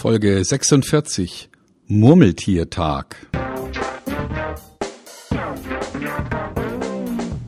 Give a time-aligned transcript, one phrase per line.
[0.00, 1.50] Folge 46
[1.86, 3.16] Murmeltiertag.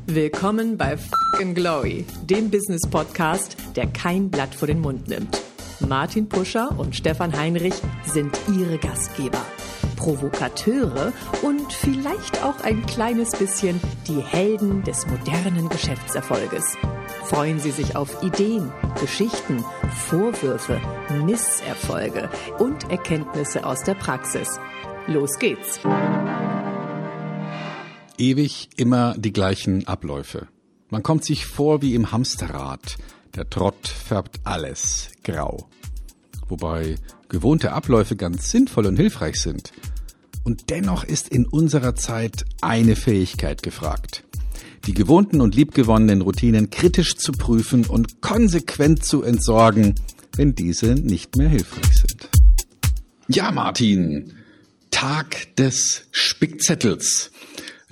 [0.04, 5.40] Willkommen bei Fucking Glory, dem Business Podcast, der kein Blatt vor den Mund nimmt.
[5.88, 9.40] Martin Puscher und Stefan Heinrich sind ihre Gastgeber.
[9.96, 16.76] Provokateure und vielleicht auch ein kleines bisschen die Helden des modernen Geschäftserfolges.
[17.24, 19.64] Freuen Sie sich auf Ideen, Geschichten,
[20.08, 20.80] Vorwürfe,
[21.24, 24.58] Misserfolge und Erkenntnisse aus der Praxis.
[25.06, 25.80] Los geht's!
[28.18, 30.48] Ewig immer die gleichen Abläufe.
[30.90, 32.98] Man kommt sich vor wie im Hamsterrad.
[33.34, 35.68] Der Trott färbt alles grau.
[36.48, 36.96] Wobei
[37.28, 39.72] gewohnte Abläufe ganz sinnvoll und hilfreich sind.
[40.44, 44.24] Und dennoch ist in unserer Zeit eine Fähigkeit gefragt
[44.86, 49.94] die gewohnten und liebgewonnenen Routinen kritisch zu prüfen und konsequent zu entsorgen,
[50.36, 52.28] wenn diese nicht mehr hilfreich sind.
[53.28, 54.34] Ja, Martin,
[54.90, 57.30] Tag des Spickzettels.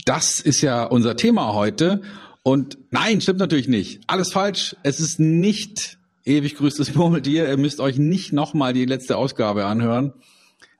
[0.04, 2.02] Das ist ja unser Thema heute.
[2.42, 4.00] Und nein, stimmt natürlich nicht.
[4.06, 4.76] Alles falsch.
[4.82, 7.48] Es ist nicht ewig grüßtes Murmeltier.
[7.48, 10.14] Ihr müsst euch nicht nochmal die letzte Ausgabe anhören.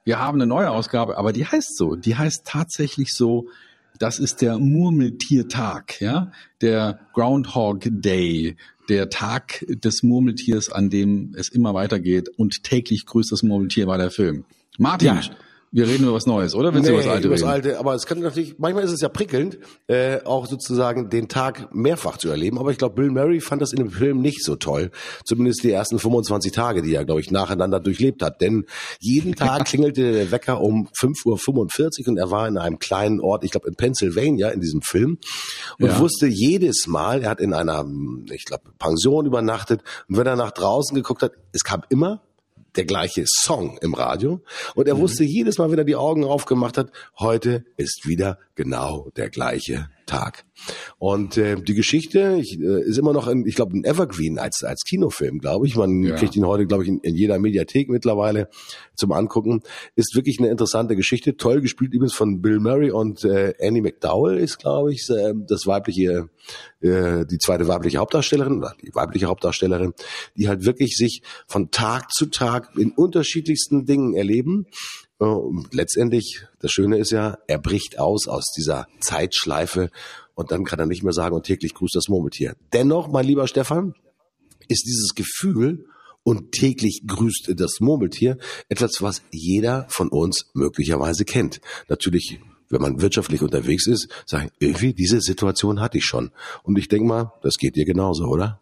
[0.04, 1.94] Wir haben eine neue Ausgabe, aber die heißt so.
[1.94, 3.48] Die heißt tatsächlich so
[3.98, 8.56] das ist der Murmeltiertag, ja, der Groundhog Day,
[8.88, 13.98] der Tag des Murmeltiers, an dem es immer weitergeht und täglich grüßt das Murmeltier war
[13.98, 14.44] der Film.
[14.78, 15.20] Martin, ja.
[15.72, 16.74] Wir reden über was Neues, oder?
[16.74, 18.90] Willst nee, du über das Alte über das Alte, aber es kann natürlich, manchmal ist
[18.90, 22.58] es ja prickelnd, äh, auch sozusagen den Tag mehrfach zu erleben.
[22.58, 24.90] Aber ich glaube, Bill Murray fand das in dem Film nicht so toll.
[25.24, 28.40] Zumindest die ersten 25 Tage, die er, glaube ich, nacheinander durchlebt hat.
[28.40, 28.66] Denn
[28.98, 33.44] jeden Tag klingelte der Wecker um 5.45 Uhr und er war in einem kleinen Ort,
[33.44, 35.18] ich glaube in Pennsylvania in diesem Film
[35.78, 36.00] und ja.
[36.00, 37.86] wusste jedes Mal, er hat in einer,
[38.32, 42.22] ich glaube, Pension übernachtet und wenn er nach draußen geguckt hat, es kam immer
[42.80, 44.40] der gleiche Song im Radio.
[44.74, 45.00] Und er mhm.
[45.00, 49.90] wusste jedes Mal, wenn er die Augen aufgemacht hat, heute ist wieder genau der gleiche
[50.10, 50.44] Tag.
[50.98, 54.64] Und äh, die Geschichte ich, äh, ist immer noch, ein, ich glaube, ein Evergreen als
[54.64, 55.76] als Kinofilm, glaube ich.
[55.76, 56.16] Man ja.
[56.16, 58.48] kriegt ihn heute, glaube ich, in, in, jeder Mediathek mittlerweile
[58.96, 59.62] zum Angucken.
[59.94, 61.36] Ist wirklich eine interessante Geschichte.
[61.36, 65.66] Toll gespielt übrigens von Bill Murray und äh, Annie McDowell ist, glaube ich, äh, das
[65.66, 66.28] weibliche,
[66.80, 69.94] äh, die zweite weibliche Hauptdarstellerin oder die weibliche Hauptdarstellerin,
[70.36, 74.66] die halt wirklich sich von Tag zu Tag in unterschiedlichsten Dingen erleben
[75.26, 79.90] und letztendlich, das Schöne ist ja, er bricht aus aus dieser Zeitschleife
[80.34, 82.56] und dann kann er nicht mehr sagen, und täglich grüßt das Murmeltier.
[82.72, 83.94] Dennoch, mein lieber Stefan,
[84.68, 85.86] ist dieses Gefühl
[86.22, 88.38] und täglich grüßt das Murmeltier
[88.68, 91.60] etwas, was jeder von uns möglicherweise kennt.
[91.88, 96.30] Natürlich wenn man wirtschaftlich unterwegs ist, sagen, irgendwie diese Situation hatte ich schon.
[96.62, 98.60] Und ich denke mal, das geht dir genauso, oder?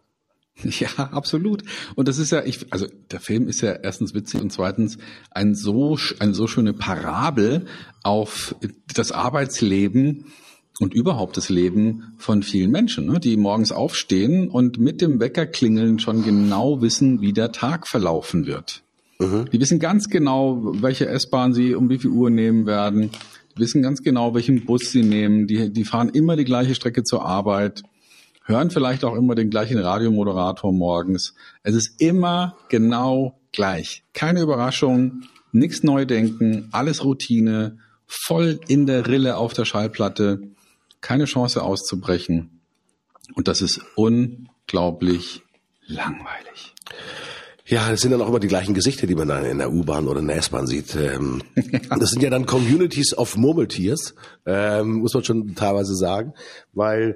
[0.79, 1.63] Ja, absolut.
[1.95, 4.97] Und das ist ja, ich, also der Film ist ja erstens witzig und zweitens
[5.31, 7.65] ein so, eine so schöne Parabel
[8.03, 8.55] auf
[8.93, 10.25] das Arbeitsleben
[10.79, 15.99] und überhaupt das Leben von vielen Menschen, ne, die morgens aufstehen und mit dem Weckerklingeln
[15.99, 18.83] schon genau wissen, wie der Tag verlaufen wird.
[19.19, 19.49] Mhm.
[19.51, 23.11] Die wissen ganz genau, welche S-Bahn sie um wie viel Uhr nehmen werden.
[23.55, 25.47] Die wissen ganz genau, welchen Bus sie nehmen.
[25.47, 27.83] Die, die fahren immer die gleiche Strecke zur Arbeit
[28.49, 31.35] hören vielleicht auch immer den gleichen Radiomoderator morgens.
[31.63, 34.03] Es ist immer genau gleich.
[34.13, 35.21] Keine Überraschung,
[35.51, 37.77] nichts neu denken, alles Routine,
[38.07, 40.41] voll in der Rille auf der Schallplatte,
[40.99, 42.61] keine Chance auszubrechen.
[43.35, 45.43] Und das ist unglaublich
[45.85, 46.73] langweilig.
[47.65, 50.07] Ja, das sind dann auch immer die gleichen Gesichter, die man dann in der U-Bahn
[50.07, 50.95] oder in der S-Bahn sieht.
[50.95, 51.43] Ähm,
[51.99, 54.15] das sind ja dann Communities of Murmeltiers,
[54.47, 56.33] ähm, muss man schon teilweise sagen,
[56.73, 57.15] weil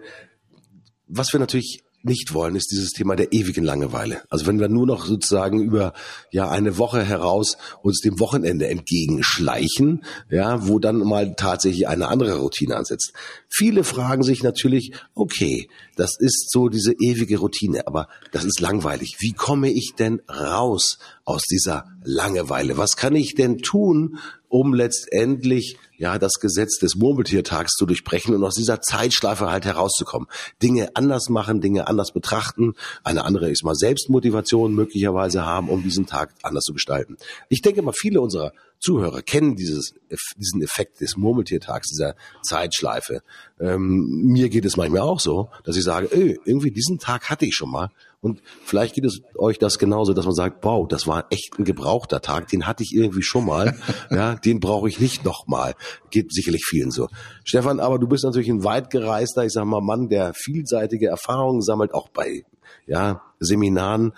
[1.16, 4.22] was wir natürlich nicht wollen, ist dieses Thema der ewigen Langeweile.
[4.30, 5.94] Also wenn wir nur noch sozusagen über
[6.32, 12.38] ja eine Woche heraus uns dem Wochenende entgegenschleichen, ja, wo dann mal tatsächlich eine andere
[12.40, 13.14] Routine ansetzt.
[13.48, 19.18] Viele fragen sich natürlich, okay, das ist so diese ewige Routine, aber das ist langweilig.
[19.20, 22.78] Wie komme ich denn raus aus dieser Langeweile?
[22.78, 24.20] Was kann ich denn tun,
[24.50, 30.28] um letztendlich ja das Gesetz des Murmeltiertags zu durchbrechen und aus dieser Zeitschleife halt herauszukommen.
[30.62, 32.74] Dinge anders machen, Dinge anders betrachten,
[33.06, 37.16] eine andere ist mal Selbstmotivation möglicherweise haben, um diesen Tag anders zu gestalten.
[37.48, 39.94] Ich denke mal, viele unserer Zuhörer kennen dieses,
[40.36, 43.22] diesen Effekt des Murmeltiertags, dieser Zeitschleife.
[43.58, 47.46] Ähm, mir geht es manchmal auch so, dass ich sage, ey, irgendwie diesen Tag hatte
[47.46, 47.92] ich schon mal.
[48.20, 51.66] Und vielleicht geht es euch das genauso, dass man sagt, wow, das war echt ein
[51.66, 53.78] gebrauchter Tag, den hatte ich irgendwie schon mal,
[54.12, 55.76] ja, den brauche ich nicht nochmal.
[56.12, 57.08] Geht sicherlich vielen so.
[57.44, 61.62] Stefan, aber du bist natürlich ein weit gereister, ich sag mal, Mann, der vielseitige Erfahrungen
[61.62, 62.44] sammelt, auch bei,
[62.86, 64.14] ja, Seminaren.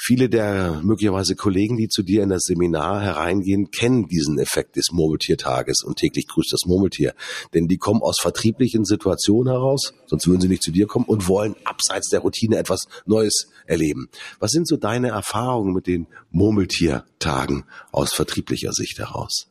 [0.00, 4.92] Viele der möglicherweise Kollegen, die zu dir in das Seminar hereingehen, kennen diesen Effekt des
[4.92, 7.14] Murmeltiertages und täglich grüßt das Murmeltier.
[7.52, 11.26] Denn die kommen aus vertrieblichen Situationen heraus, sonst würden sie nicht zu dir kommen und
[11.26, 14.08] wollen abseits der Routine etwas Neues erleben.
[14.38, 19.48] Was sind so deine Erfahrungen mit den Murmeltiertagen aus vertrieblicher Sicht heraus?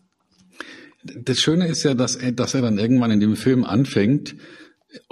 [1.16, 4.36] Das Schöne ist ja, dass er, dass er dann irgendwann in dem Film anfängt,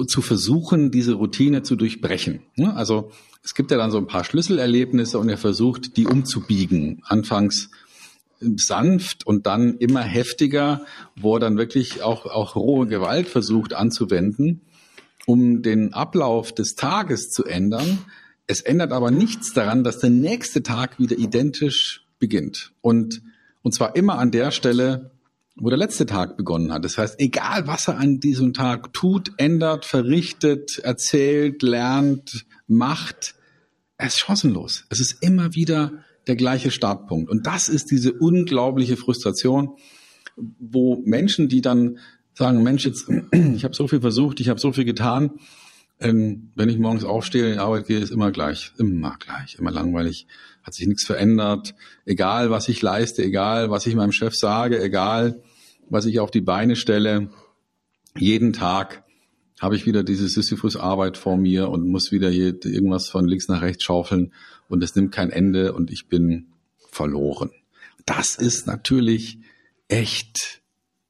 [0.07, 2.41] zu versuchen, diese Routine zu durchbrechen.
[2.57, 3.11] Also
[3.43, 7.01] es gibt ja dann so ein paar Schlüsselerlebnisse und er versucht, die umzubiegen.
[7.05, 7.69] Anfangs
[8.39, 14.61] sanft und dann immer heftiger, wo er dann wirklich auch, auch rohe Gewalt versucht anzuwenden,
[15.25, 17.99] um den Ablauf des Tages zu ändern.
[18.47, 22.73] Es ändert aber nichts daran, dass der nächste Tag wieder identisch beginnt.
[22.81, 23.21] Und,
[23.61, 25.11] und zwar immer an der Stelle,
[25.55, 26.83] wo der letzte Tag begonnen hat.
[26.83, 33.35] Das heißt, egal was er an diesem Tag tut, ändert, verrichtet, erzählt, lernt, macht,
[33.97, 34.85] er ist chancenlos.
[34.89, 37.29] Es ist immer wieder der gleiche Startpunkt.
[37.29, 39.77] Und das ist diese unglaubliche Frustration,
[40.35, 41.99] wo Menschen, die dann
[42.33, 45.31] sagen, Mensch, jetzt, ich habe so viel versucht, ich habe so viel getan,
[45.99, 49.71] ähm, wenn ich morgens aufstehe, in die Arbeit gehe, ist immer gleich, immer gleich, immer
[49.71, 50.27] langweilig,
[50.63, 51.75] hat sich nichts verändert,
[52.05, 55.41] egal was ich leiste, egal was ich meinem Chef sage, egal
[55.89, 57.29] was ich auf die Beine stelle,
[58.17, 59.03] jeden Tag
[59.59, 63.61] habe ich wieder diese Sisyphus-Arbeit vor mir und muss wieder hier irgendwas von links nach
[63.61, 64.33] rechts schaufeln
[64.67, 66.47] und es nimmt kein Ende und ich bin
[66.91, 67.51] verloren.
[68.05, 69.39] Das ist natürlich
[69.87, 70.61] echt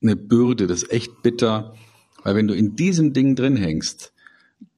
[0.02, 1.76] eine Bürde, das ist echt bitter,
[2.24, 4.14] weil wenn du in diesem Ding drin hängst,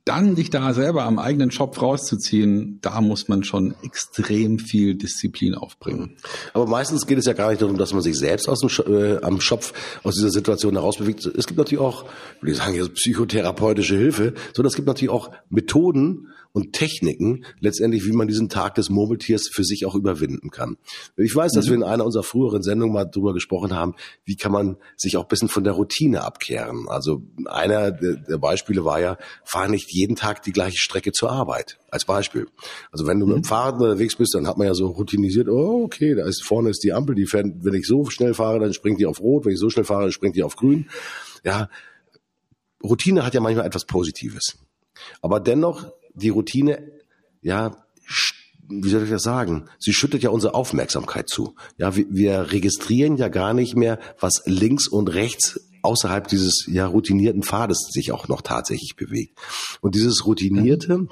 [0.07, 5.55] dann dich da selber am eigenen Schopf rauszuziehen, da muss man schon extrem viel Disziplin
[5.55, 6.17] aufbringen.
[6.53, 9.17] Aber meistens geht es ja gar nicht darum, dass man sich selbst aus dem, äh,
[9.21, 9.73] am Schopf
[10.03, 11.25] aus dieser Situation herausbewegt.
[11.25, 12.05] Es gibt natürlich auch,
[12.39, 16.27] würde ich sagen, jetzt psychotherapeutische Hilfe, sondern es gibt natürlich auch Methoden,
[16.57, 20.77] und Techniken letztendlich, wie man diesen Tag des Murmeltiers für sich auch überwinden kann.
[21.15, 21.69] Ich weiß, dass mhm.
[21.69, 23.93] wir in einer unserer früheren Sendungen mal drüber gesprochen haben,
[24.25, 26.87] wie kann man sich auch ein bisschen von der Routine abkehren.
[26.89, 31.77] Also einer der Beispiele war ja, fahr nicht jeden Tag die gleiche Strecke zur Arbeit.
[31.89, 32.47] Als Beispiel.
[32.91, 33.33] Also wenn du mhm.
[33.33, 33.49] mit dem mhm.
[33.49, 36.83] Fahrrad unterwegs bist, dann hat man ja so routinisiert, oh, okay, da ist vorne ist
[36.83, 39.53] die Ampel, die fährt, wenn ich so schnell fahre, dann springt die auf Rot, wenn
[39.53, 40.89] ich so schnell fahre, dann springt die auf Grün.
[41.43, 41.69] Ja,
[42.83, 44.57] Routine hat ja manchmal etwas Positives.
[45.21, 46.91] Aber dennoch die Routine,
[47.41, 47.77] ja,
[48.69, 49.69] wie soll ich das sagen?
[49.79, 51.55] Sie schüttet ja unsere Aufmerksamkeit zu.
[51.77, 56.85] Ja, wir, wir registrieren ja gar nicht mehr, was links und rechts außerhalb dieses ja
[56.85, 59.39] routinierten Pfades sich auch noch tatsächlich bewegt.
[59.81, 61.07] Und dieses routinierte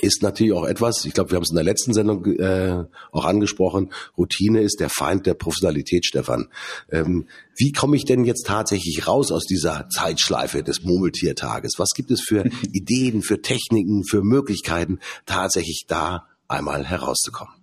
[0.00, 3.24] ist natürlich auch etwas, ich glaube, wir haben es in der letzten Sendung äh, auch
[3.24, 6.48] angesprochen, Routine ist der Feind der Professionalität, Stefan.
[6.90, 7.26] Ähm,
[7.56, 11.74] wie komme ich denn jetzt tatsächlich raus aus dieser Zeitschleife des Murmeltiertages?
[11.78, 17.55] Was gibt es für Ideen, für Techniken, für Möglichkeiten, tatsächlich da einmal herauszukommen?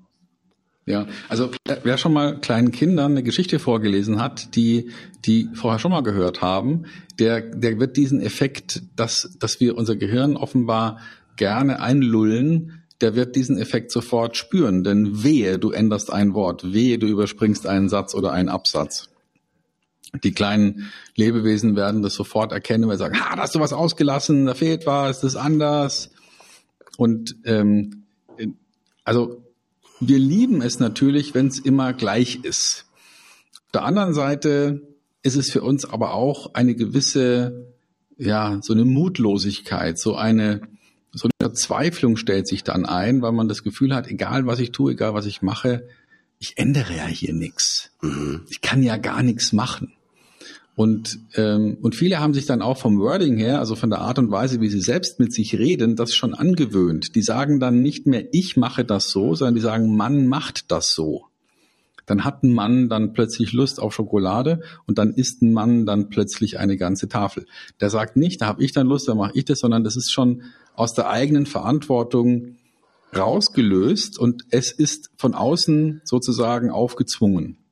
[0.85, 1.49] Ja, also
[1.83, 4.91] wer schon mal kleinen Kindern eine Geschichte vorgelesen hat, die
[5.23, 6.87] die vorher schon mal gehört haben,
[7.19, 10.99] der der wird diesen Effekt, dass dass wir unser Gehirn offenbar
[11.37, 14.83] gerne einlullen, der wird diesen Effekt sofort spüren.
[14.83, 19.09] Denn wehe, du änderst ein Wort, wehe, du überspringst einen Satz oder einen Absatz.
[20.23, 23.73] Die kleinen Lebewesen werden das sofort erkennen, weil sie sagen, ha, da hast du was
[23.73, 26.11] ausgelassen, da fehlt was, das ist anders.
[26.97, 28.03] Und ähm,
[29.03, 29.43] also
[30.07, 32.85] wir lieben es natürlich, wenn es immer gleich ist.
[33.65, 34.81] Auf der anderen Seite
[35.23, 37.73] ist es für uns aber auch eine gewisse,
[38.17, 40.61] ja, so eine Mutlosigkeit, so eine
[41.13, 44.71] so eine Verzweiflung stellt sich dann ein, weil man das Gefühl hat, egal was ich
[44.71, 45.87] tue, egal was ich mache,
[46.39, 47.91] ich ändere ja hier nichts.
[48.01, 48.41] Mhm.
[48.49, 49.93] Ich kann ja gar nichts machen.
[50.75, 54.17] Und, ähm, und viele haben sich dann auch vom Wording her, also von der Art
[54.17, 57.13] und Weise, wie sie selbst mit sich reden, das schon angewöhnt.
[57.15, 60.93] Die sagen dann nicht mehr, ich mache das so, sondern die sagen, Mann macht das
[60.93, 61.25] so.
[62.05, 66.09] Dann hat ein Mann dann plötzlich Lust auf Schokolade und dann isst ein Mann dann
[66.09, 67.45] plötzlich eine ganze Tafel.
[67.79, 70.11] Der sagt nicht, da habe ich dann Lust, da mache ich das, sondern das ist
[70.11, 70.41] schon
[70.75, 72.57] aus der eigenen Verantwortung
[73.15, 77.62] rausgelöst und es ist von außen sozusagen aufgezwungen.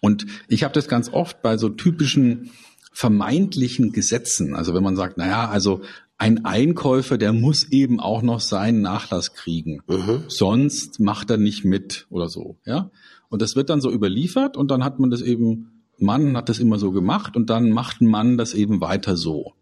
[0.00, 2.50] Und ich habe das ganz oft bei so typischen
[2.92, 5.82] vermeintlichen Gesetzen, also wenn man sagt, naja, also
[6.18, 10.24] ein Einkäufer, der muss eben auch noch seinen Nachlass kriegen, mhm.
[10.28, 12.90] sonst macht er nicht mit oder so, ja.
[13.28, 16.58] Und das wird dann so überliefert und dann hat man das eben, Mann hat das
[16.58, 19.54] immer so gemacht und dann macht ein Mann das eben weiter so.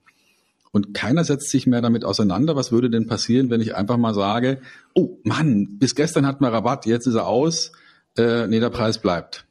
[0.73, 2.57] Und keiner setzt sich mehr damit auseinander.
[2.57, 4.61] Was würde denn passieren, wenn ich einfach mal sage,
[4.95, 7.73] oh Mann, bis gestern hatten wir Rabatt, jetzt ist er aus,
[8.17, 9.47] äh, nee, der Preis bleibt.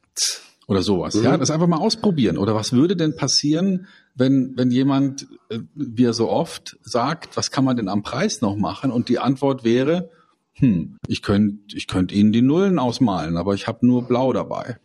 [0.68, 1.14] Oder sowas.
[1.14, 1.24] Mhm.
[1.24, 2.36] Ja, das einfach mal ausprobieren.
[2.36, 7.50] Oder was würde denn passieren, wenn, wenn jemand, äh, wie er so oft sagt, was
[7.50, 8.92] kann man denn am Preis noch machen?
[8.92, 10.10] Und die Antwort wäre,
[10.52, 14.76] hm, ich könnte ich könnt Ihnen die Nullen ausmalen, aber ich habe nur Blau dabei.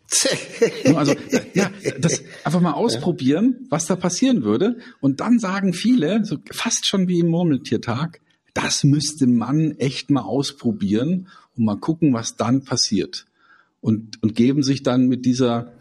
[0.94, 1.14] also
[1.52, 4.78] ja, das einfach mal ausprobieren, was da passieren würde.
[5.00, 8.20] Und dann sagen viele, so fast schon wie im Murmeltiertag,
[8.54, 13.26] das müsste man echt mal ausprobieren und mal gucken, was dann passiert.
[13.82, 15.73] Und, und geben sich dann mit dieser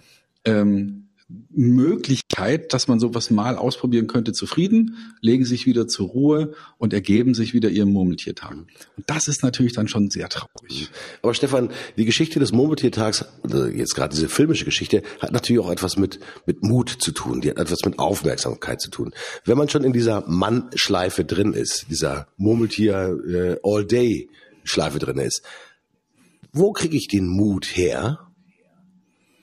[0.46, 1.04] ähm,
[1.50, 7.34] Möglichkeit, dass man sowas mal ausprobieren könnte, zufrieden, legen sich wieder zur Ruhe und ergeben
[7.34, 8.52] sich wieder ihrem Murmeltiertag.
[8.52, 8.68] Und
[9.08, 10.90] das ist natürlich dann schon sehr traurig.
[11.22, 15.72] Aber Stefan, die Geschichte des Murmeltiertags, also jetzt gerade diese filmische Geschichte, hat natürlich auch
[15.72, 19.12] etwas mit, mit Mut zu tun, die hat etwas mit Aufmerksamkeit zu tun.
[19.46, 25.42] Wenn man schon in dieser Mannschleife drin ist, dieser Murmeltier äh, drin ist,
[26.52, 28.33] wo kriege ich den Mut her,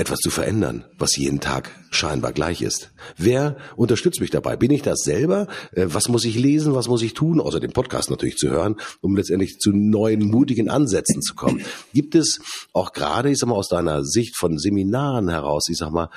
[0.00, 2.90] etwas zu verändern, was jeden Tag scheinbar gleich ist.
[3.18, 4.56] Wer unterstützt mich dabei?
[4.56, 5.46] Bin ich das selber?
[5.72, 6.74] Äh, was muss ich lesen?
[6.74, 7.40] Was muss ich tun?
[7.40, 11.60] Außer den Podcast natürlich zu hören, um letztendlich zu neuen, mutigen Ansätzen zu kommen.
[11.92, 12.40] Gibt es
[12.72, 16.08] auch gerade, ich sag mal, aus deiner Sicht von Seminaren heraus, ich sag mal,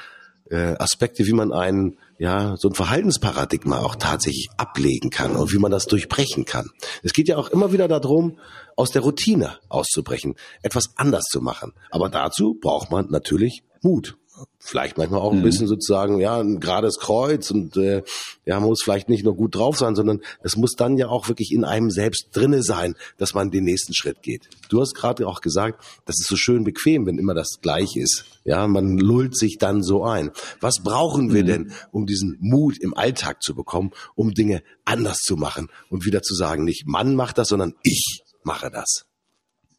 [0.49, 5.57] äh, Aspekte, wie man einen, ja, so ein Verhaltensparadigma auch tatsächlich ablegen kann und wie
[5.57, 6.69] man das durchbrechen kann.
[7.01, 8.37] Es geht ja auch immer wieder darum,
[8.75, 11.73] aus der Routine auszubrechen, etwas anders zu machen.
[11.91, 14.17] Aber dazu braucht man natürlich Mut.
[14.57, 15.43] Vielleicht manchmal auch ein mhm.
[15.43, 18.01] bisschen sozusagen, ja, ein gerades Kreuz und äh,
[18.45, 21.27] ja, man muss vielleicht nicht nur gut drauf sein, sondern es muss dann ja auch
[21.27, 24.49] wirklich in einem selbst drinne sein, dass man den nächsten Schritt geht.
[24.69, 28.25] Du hast gerade auch gesagt, das ist so schön bequem, wenn immer das gleich ist.
[28.43, 30.31] Ja, man lullt sich dann so ein.
[30.61, 31.47] Was brauchen wir mhm.
[31.47, 36.23] denn, um diesen Mut im Alltag zu bekommen, um Dinge anders zu machen und wieder
[36.23, 39.05] zu sagen, nicht Mann macht das, sondern ich mache das?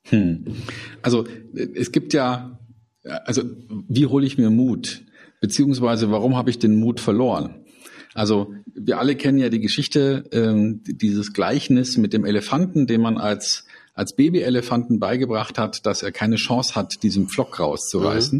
[0.04, 0.44] Hm.
[1.02, 2.58] Also es gibt ja
[3.04, 3.42] also
[3.88, 5.02] wie hole ich mir Mut?
[5.40, 7.64] Beziehungsweise warum habe ich den Mut verloren?
[8.14, 13.18] Also wir alle kennen ja die Geschichte, ähm, dieses Gleichnis mit dem Elefanten, dem man
[13.18, 18.38] als, als Babyelefanten beigebracht hat, dass er keine Chance hat, diesen Pflock rauszureißen,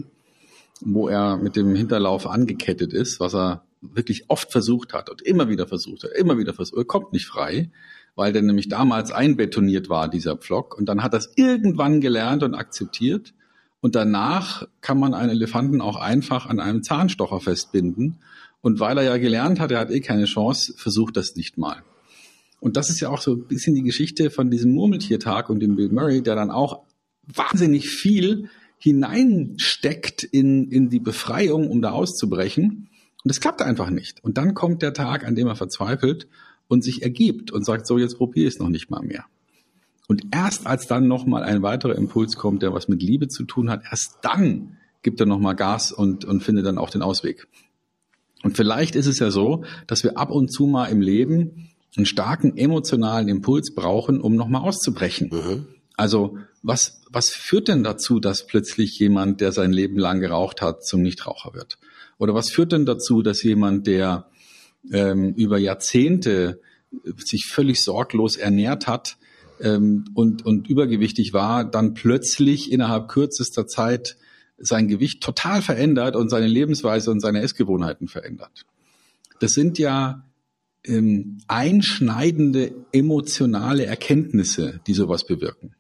[0.81, 0.95] mhm.
[0.95, 5.49] wo er mit dem Hinterlauf angekettet ist, was er wirklich oft versucht hat und immer
[5.49, 7.71] wieder versucht hat, immer wieder versucht, er kommt nicht frei,
[8.15, 10.79] weil der nämlich damals einbetoniert war, dieser Pflock.
[10.79, 13.35] Und dann hat er es irgendwann gelernt und akzeptiert
[13.85, 18.17] und danach kann man einen Elefanten auch einfach an einem Zahnstocher festbinden.
[18.63, 21.83] Und weil er ja gelernt hat, er hat eh keine Chance, versucht das nicht mal.
[22.61, 25.77] Und das ist ja auch so ein bisschen die Geschichte von diesem Murmeltiertag und dem
[25.77, 26.81] Bill Murray, der dann auch
[27.27, 28.49] wahnsinnig viel
[28.79, 32.89] hineinsteckt in, in die Befreiung, um da auszubrechen.
[33.23, 34.25] Und es klappt einfach nicht.
[34.25, 36.27] Und dann kommt der Tag, an dem er verzweifelt
[36.69, 39.27] und sich ergibt und sagt, so, jetzt probiere ich es noch nicht mal mehr.
[40.07, 43.71] Und erst als dann nochmal ein weiterer Impuls kommt, der was mit Liebe zu tun
[43.71, 47.47] hat, erst dann gibt er nochmal Gas und, und findet dann auch den Ausweg.
[48.43, 52.07] Und vielleicht ist es ja so, dass wir ab und zu mal im Leben einen
[52.07, 55.31] starken emotionalen Impuls brauchen, um nochmal auszubrechen.
[55.33, 55.67] Mhm.
[55.97, 60.85] Also was, was führt denn dazu, dass plötzlich jemand, der sein Leben lang geraucht hat,
[60.85, 61.79] zum Nichtraucher wird?
[62.19, 64.27] Oder was führt denn dazu, dass jemand, der
[64.93, 66.61] ähm, über Jahrzehnte
[67.17, 69.17] sich völlig sorglos ernährt hat,
[69.65, 74.17] ähm, und, und übergewichtig war, dann plötzlich innerhalb kürzester Zeit
[74.59, 78.67] sein Gewicht total verändert und seine Lebensweise und seine Essgewohnheiten verändert.
[79.41, 80.25] Das sind ja
[80.85, 85.75] ähm, einschneidende emotionale Erkenntnisse, die sowas bewirken.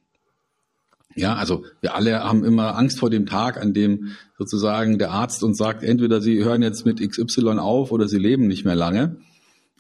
[1.14, 5.44] Ja, also wir alle haben immer Angst vor dem Tag, an dem sozusagen der Arzt
[5.44, 9.16] uns sagt, entweder Sie hören jetzt mit XY auf oder Sie leben nicht mehr lange.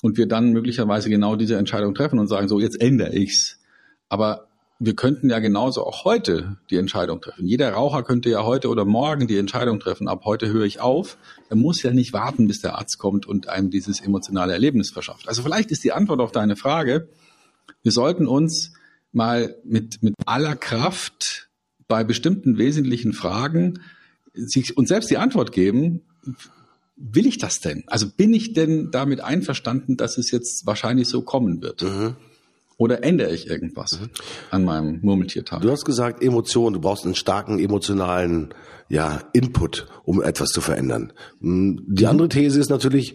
[0.02, 3.58] Und wir dann möglicherweise genau diese Entscheidung treffen und sagen, so, jetzt ändere ich's.
[4.08, 7.46] Aber wir könnten ja genauso auch heute die Entscheidung treffen.
[7.46, 11.16] Jeder Raucher könnte ja heute oder morgen die Entscheidung treffen, ab heute höre ich auf.
[11.48, 15.28] Er muss ja nicht warten, bis der Arzt kommt und einem dieses emotionale Erlebnis verschafft.
[15.28, 17.08] Also vielleicht ist die Antwort auf deine Frage,
[17.82, 18.72] wir sollten uns
[19.12, 21.48] mal mit, mit aller Kraft
[21.86, 23.80] bei bestimmten wesentlichen Fragen
[24.32, 26.02] sich uns selbst die Antwort geben,
[26.96, 27.84] will ich das denn?
[27.86, 31.82] Also bin ich denn damit einverstanden, dass es jetzt wahrscheinlich so kommen wird?
[31.82, 32.16] Mhm.
[32.76, 34.10] Oder ändere ich irgendwas mhm.
[34.50, 35.62] an meinem Murmeltiertag?
[35.62, 38.52] Du hast gesagt, Emotionen, du brauchst einen starken emotionalen
[38.88, 41.12] ja, Input, um etwas zu verändern.
[41.40, 42.10] Hm, die mhm.
[42.10, 43.14] andere These ist natürlich,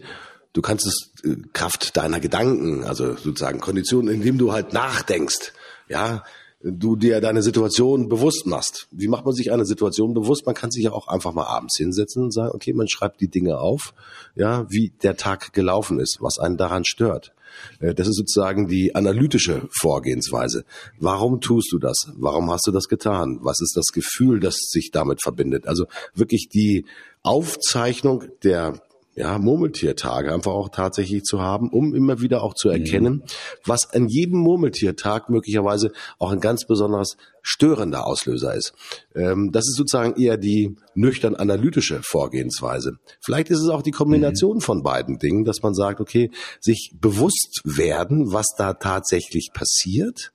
[0.52, 5.52] du kannst es äh, Kraft deiner Gedanken, also sozusagen Konditionen, indem du halt nachdenkst,
[5.88, 6.24] ja,
[6.62, 8.86] du dir deine Situation bewusst machst.
[8.90, 10.44] Wie macht man sich eine Situation bewusst?
[10.44, 13.28] Man kann sich ja auch einfach mal abends hinsetzen und sagen, okay, man schreibt die
[13.28, 13.94] Dinge auf,
[14.34, 17.32] ja, wie der Tag gelaufen ist, was einen daran stört.
[17.80, 20.64] Äh, das ist sozusagen die analytische Vorgehensweise.
[20.98, 21.96] Warum tust du das?
[22.16, 23.38] Warum hast du das getan?
[23.42, 25.66] Was ist das Gefühl, das sich damit verbindet?
[25.66, 26.84] Also wirklich die
[27.22, 28.80] Aufzeichnung der
[29.20, 33.22] ja, Murmeltiertage einfach auch tatsächlich zu haben, um immer wieder auch zu erkennen,
[33.66, 38.72] was an jedem Murmeltiertag möglicherweise auch ein ganz besonderes störender Auslöser ist.
[39.14, 42.94] Ähm, das ist sozusagen eher die nüchtern analytische Vorgehensweise.
[43.20, 44.60] Vielleicht ist es auch die Kombination Mhm.
[44.62, 50.32] von beiden Dingen, dass man sagt, okay, sich bewusst werden, was da tatsächlich passiert.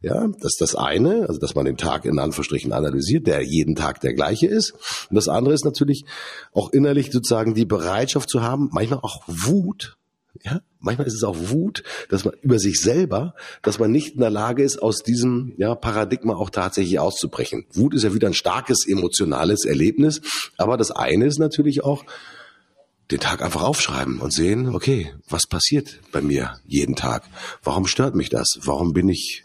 [0.00, 3.74] Ja, das ist das eine, also dass man den Tag in Anführungsstrichen analysiert, der jeden
[3.74, 4.72] Tag der gleiche ist.
[5.10, 6.04] Und das andere ist natürlich
[6.52, 9.96] auch innerlich sozusagen die Bereitschaft zu haben, manchmal auch Wut.
[10.44, 14.20] Ja, manchmal ist es auch Wut, dass man über sich selber, dass man nicht in
[14.20, 17.66] der Lage ist, aus diesem ja, Paradigma auch tatsächlich auszubrechen.
[17.72, 20.20] Wut ist ja wieder ein starkes emotionales Erlebnis,
[20.56, 22.04] aber das eine ist natürlich auch,
[23.10, 27.24] den Tag einfach aufschreiben und sehen, okay, was passiert bei mir jeden Tag?
[27.62, 28.58] Warum stört mich das?
[28.62, 29.44] Warum bin ich,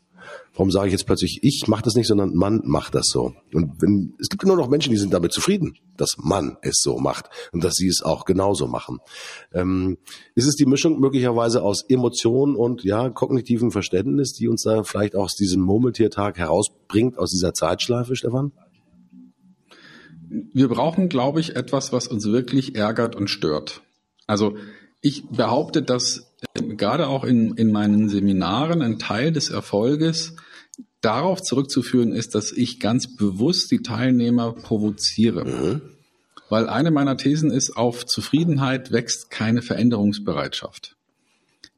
[0.54, 3.34] warum sage ich jetzt plötzlich, ich mache das nicht, sondern man macht das so?
[3.54, 6.98] Und wenn, es gibt nur noch Menschen, die sind damit zufrieden, dass man es so
[6.98, 9.00] macht und dass sie es auch genauso machen.
[9.54, 9.98] Ähm,
[10.36, 15.16] ist es die Mischung möglicherweise aus Emotion und ja kognitiven Verständnis, die uns da vielleicht
[15.16, 18.52] aus diesem Murmeltiertag herausbringt, aus dieser Zeitschleife, Stefan?
[20.54, 23.82] wir brauchen, glaube ich, etwas, was uns wirklich ärgert und stört.
[24.26, 24.56] Also
[25.04, 30.36] ich behaupte, dass äh, gerade auch in, in meinen Seminaren ein Teil des Erfolges
[31.02, 35.82] darauf zurückzuführen ist, dass ich ganz bewusst die Teilnehmer provoziere.
[36.50, 40.96] Weil eine meiner Thesen ist, auf Zufriedenheit wächst keine Veränderungsbereitschaft.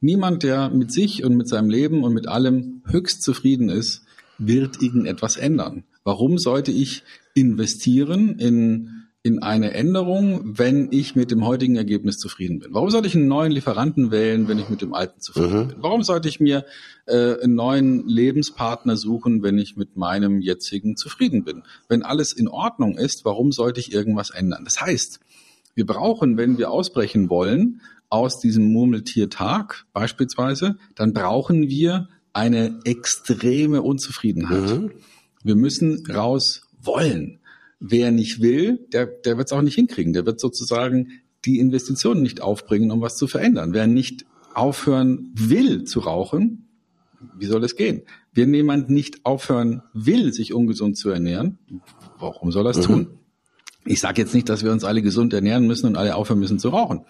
[0.02, 4.04] Niemand, der mit sich und mit seinem Leben und mit allem höchst zufrieden ist,
[4.38, 5.84] wird irgendetwas ändern.
[6.04, 7.02] Warum sollte ich
[7.34, 12.76] investieren in, in eine Änderung, wenn ich mit dem heutigen Ergebnis zufrieden bin?
[12.76, 15.78] Warum sollte ich einen neuen Lieferanten wählen, wenn ich mit dem alten zufrieden bin?
[15.80, 16.64] Warum sollte ich mir
[17.08, 21.64] äh, einen neuen Lebenspartner suchen, wenn ich mit meinem jetzigen zufrieden bin?
[21.90, 24.64] Wenn alles in Ordnung ist, warum sollte ich irgendwas ändern?
[24.64, 25.20] Das heißt,
[25.74, 33.82] wir brauchen, wenn wir ausbrechen wollen, aus diesem Murmeltiertag beispielsweise, dann brauchen wir eine extreme
[33.82, 34.92] Unzufriedenheit.
[35.44, 37.40] Wir müssen raus wollen.
[37.80, 40.14] Wer nicht will, der, der wird es auch nicht hinkriegen.
[40.14, 41.10] Der wird sozusagen
[41.46, 43.74] die Investitionen nicht aufbringen, um was zu verändern.
[43.74, 46.68] Wer nicht aufhören will zu rauchen,
[47.38, 48.04] wie soll es gehen?
[48.34, 51.58] Wenn jemand nicht aufhören will, sich ungesund zu ernähren,
[52.20, 53.20] warum soll er es tun?
[53.86, 56.60] Ich sage jetzt nicht, dass wir uns alle gesund ernähren müssen und alle aufhören müssen
[56.60, 57.02] zu rauchen.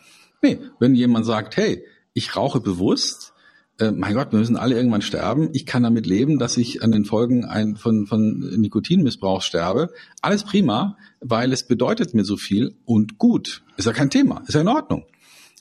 [0.41, 3.33] Nee, wenn jemand sagt, hey, ich rauche bewusst,
[3.79, 5.49] äh, mein Gott, wir müssen alle irgendwann sterben.
[5.53, 9.91] Ich kann damit leben, dass ich an den Folgen ein, von, von Nikotinmissbrauch sterbe.
[10.21, 13.63] Alles prima, weil es bedeutet mir so viel und gut.
[13.77, 15.05] Ist ja kein Thema, ist ja in Ordnung.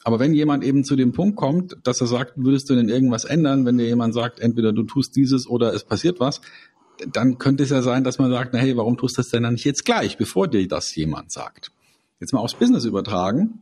[0.04, 3.24] Aber wenn jemand eben zu dem Punkt kommt, dass er sagt, würdest du denn irgendwas
[3.24, 6.42] ändern, wenn dir jemand sagt, entweder du tust dieses oder es passiert was,
[7.10, 9.42] dann könnte es ja sein, dass man sagt, na hey, warum tust du das denn
[9.42, 11.72] dann nicht jetzt gleich, bevor dir das jemand sagt?
[12.20, 13.60] Jetzt mal aufs Business übertragen.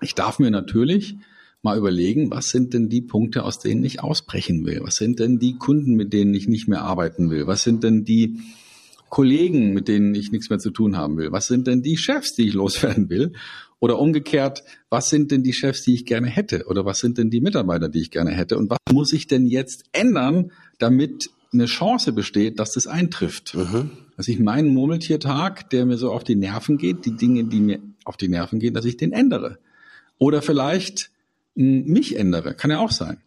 [0.00, 1.16] Ich darf mir natürlich
[1.62, 4.80] mal überlegen, was sind denn die Punkte, aus denen ich ausbrechen will?
[4.82, 7.46] Was sind denn die Kunden, mit denen ich nicht mehr arbeiten will?
[7.46, 8.40] Was sind denn die
[9.08, 11.32] Kollegen, mit denen ich nichts mehr zu tun haben will?
[11.32, 13.32] Was sind denn die Chefs, die ich loswerden will?
[13.80, 16.66] Oder umgekehrt, was sind denn die Chefs, die ich gerne hätte?
[16.66, 18.58] Oder was sind denn die Mitarbeiter, die ich gerne hätte?
[18.58, 23.54] Und was muss ich denn jetzt ändern, damit eine Chance besteht, dass das eintrifft?
[24.16, 27.78] Dass ich meinen Murmeltiertag, der mir so auf die Nerven geht, die Dinge, die mir
[28.04, 29.58] auf die Nerven gehen, dass ich den ändere.
[30.18, 31.12] Oder vielleicht
[31.58, 32.54] mich ändere.
[32.54, 33.18] Kann ja auch sein.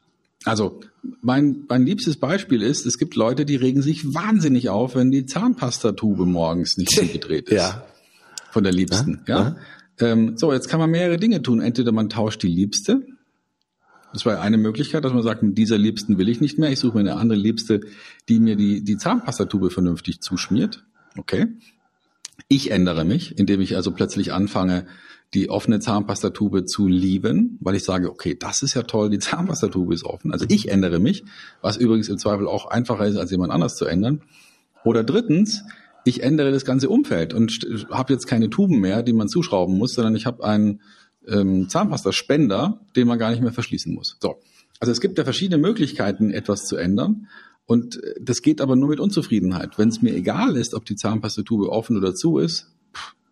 [0.46, 0.80] Also
[1.22, 5.26] mein, mein liebstes Beispiel ist, es gibt Leute, die regen sich wahnsinnig auf, wenn die
[5.26, 7.58] Zahnpastatube morgens nicht zugedreht ist.
[7.58, 7.86] Ja.
[8.52, 9.22] Von der Liebsten.
[9.28, 9.56] Ja.
[10.00, 11.62] Ähm, so, jetzt kann man mehrere Dinge tun.
[11.62, 13.06] Entweder man tauscht die Liebste.
[14.14, 16.70] Das war eine Möglichkeit, dass man sagt, mit dieser Liebsten will ich nicht mehr.
[16.72, 17.82] Ich suche mir eine andere Liebste,
[18.28, 20.84] die mir die, die Zahnpastatube vernünftig zuschmiert.
[21.18, 21.48] Okay.
[22.48, 24.86] Ich ändere mich, indem ich also plötzlich anfange,
[25.34, 29.94] die offene Zahnpastatube zu lieben, weil ich sage, okay, das ist ja toll, die Zahnpastatube
[29.94, 30.32] ist offen.
[30.32, 31.24] Also ich ändere mich,
[31.62, 34.22] was übrigens im Zweifel auch einfacher ist, als jemand anders zu ändern.
[34.84, 35.64] Oder drittens,
[36.04, 37.60] ich ändere das ganze Umfeld und
[37.92, 40.82] habe jetzt keine Tuben mehr, die man zuschrauben muss, sondern ich habe einen
[41.28, 44.18] ähm, Zahnpastaspender, den man gar nicht mehr verschließen muss.
[44.20, 44.42] So.
[44.80, 47.28] Also es gibt ja verschiedene Möglichkeiten, etwas zu ändern.
[47.68, 49.78] Und äh, das geht aber nur mit Unzufriedenheit.
[49.78, 52.72] Wenn es mir egal ist, ob die Zahnpastatube offen oder zu ist,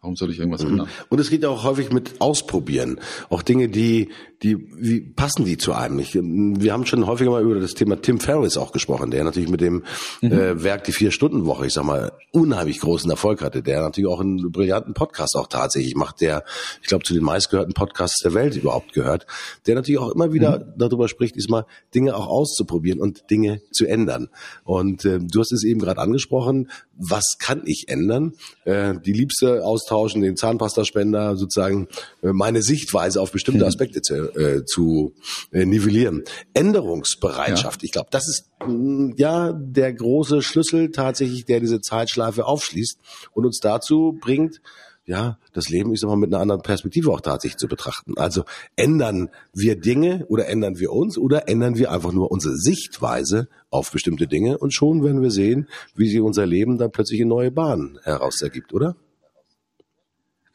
[0.02, 0.88] warum soll ich irgendwas ändern?
[1.10, 3.00] Und es geht ja auch häufig mit Ausprobieren.
[3.30, 4.10] Auch Dinge, die,
[4.44, 6.00] die, wie passen die zu einem?
[6.00, 9.50] Ich, wir haben schon häufiger mal über das Thema Tim Ferriss auch gesprochen, der natürlich
[9.50, 9.84] mit dem
[10.22, 14.52] äh, Werk Die Vier-Stunden-Woche, ich sag mal, unheimlich großen Erfolg hatte, der natürlich auch einen
[14.52, 16.46] brillanten Podcast auch tatsächlich macht, der,
[16.82, 19.28] ich glaube, zu den meistgehörten Podcasts der Welt überhaupt gehört,
[19.68, 24.30] der natürlich auch immer wieder darüber spricht, diesmal Dinge auch auszuprobieren und Dinge zu ändern.
[24.64, 28.34] Und äh, du hast es eben gerade angesprochen, was kann ich ändern?
[28.64, 31.88] Äh, die Liebste austauschen, den Zahnpastaspender sozusagen
[32.22, 33.68] äh, meine Sichtweise auf bestimmte mhm.
[33.68, 35.14] Aspekte zu, äh, zu
[35.52, 36.24] äh, nivellieren.
[36.54, 37.86] Änderungsbereitschaft, ja.
[37.86, 43.00] ich glaube, das ist mh, mm, ja der große Schlüssel tatsächlich, der diese Zeitschleife aufschließt
[43.34, 44.62] und uns dazu bringt,
[45.06, 48.14] ja, das Leben ist aber mit einer anderen Perspektive auch tatsächlich zu betrachten.
[48.18, 48.44] Also
[48.76, 53.90] ändern wir Dinge oder ändern wir uns oder ändern wir einfach nur unsere Sichtweise auf
[53.92, 57.50] bestimmte Dinge und schon werden wir sehen, wie sich unser Leben dann plötzlich in neue
[57.50, 58.96] Bahnen heraus ergibt, oder?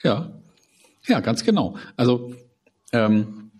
[0.05, 0.31] Ja,
[1.07, 1.77] ja, ganz genau.
[1.97, 2.35] Also
[2.93, 3.51] ähm,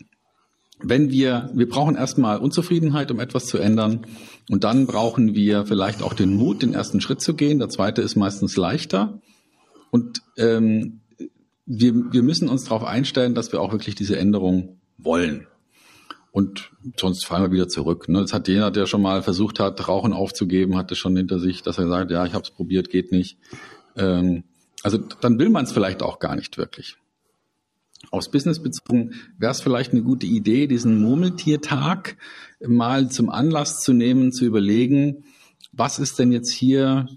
[0.79, 4.05] wenn wir, wir brauchen erstmal Unzufriedenheit, um etwas zu ändern.
[4.49, 7.59] Und dann brauchen wir vielleicht auch den Mut, den ersten Schritt zu gehen.
[7.59, 9.21] Der zweite ist meistens leichter.
[9.89, 11.01] Und ähm,
[11.65, 15.47] wir, wir müssen uns darauf einstellen, dass wir auch wirklich diese Änderung wollen.
[16.31, 18.09] Und sonst fallen wir wieder zurück.
[18.09, 18.21] Ne?
[18.21, 21.77] Das hat jener, der schon mal versucht hat, Rauchen aufzugeben, hatte schon hinter sich, dass
[21.77, 23.37] er sagt, ja, ich habe es probiert, geht nicht.
[23.95, 24.43] Ähm,
[24.85, 26.95] also dann will man es vielleicht auch gar nicht wirklich.
[28.11, 32.17] Aus Business bezogen wäre es vielleicht eine gute Idee, diesen Murmeltiertag
[32.63, 35.23] mal zum Anlass zu nehmen, zu überlegen,
[35.71, 37.07] was ist denn jetzt hier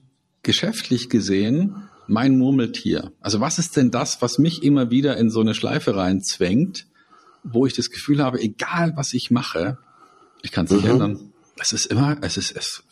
[0.43, 3.13] geschäftlich gesehen mein Murmeltier.
[3.21, 6.87] Also was ist denn das, was mich immer wieder in so eine Schleife reinzwängt,
[7.43, 9.77] wo ich das Gefühl habe, egal was ich mache,
[10.41, 10.91] ich kann es nicht mhm.
[10.91, 11.33] ändern.
[11.61, 12.83] Es ist immer, es ist, es,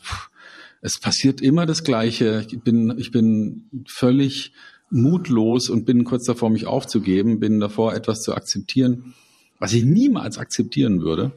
[0.87, 2.47] es passiert immer das Gleiche.
[2.49, 4.53] Ich bin, ich bin völlig
[4.89, 9.15] mutlos und bin kurz davor, mich aufzugeben, bin davor, etwas zu akzeptieren,
[9.59, 11.33] was ich niemals akzeptieren würde.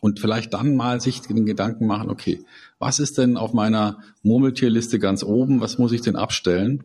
[0.00, 2.40] Und vielleicht dann mal sich den Gedanken machen, okay,
[2.78, 6.84] was ist denn auf meiner Murmeltierliste ganz oben, was muss ich denn abstellen?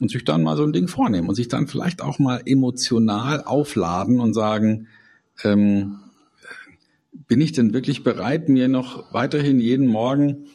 [0.00, 3.44] Und sich dann mal so ein Ding vornehmen und sich dann vielleicht auch mal emotional
[3.44, 4.86] aufladen und sagen,
[5.44, 5.98] ähm,
[7.28, 10.46] bin ich denn wirklich bereit, mir noch weiterhin jeden Morgen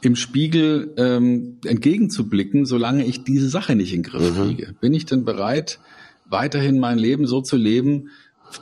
[0.00, 4.42] im Spiegel ähm, entgegenzublicken, solange ich diese Sache nicht in den Griff mhm.
[4.42, 4.74] kriege?
[4.80, 5.78] Bin ich denn bereit,
[6.26, 8.10] weiterhin mein Leben so zu leben?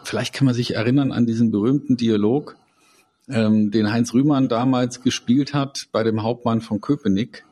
[0.05, 2.57] Vielleicht kann man sich erinnern an diesen berühmten Dialog,
[3.29, 7.45] ähm, den Heinz Rühmann damals gespielt hat bei dem Hauptmann von Köpenick,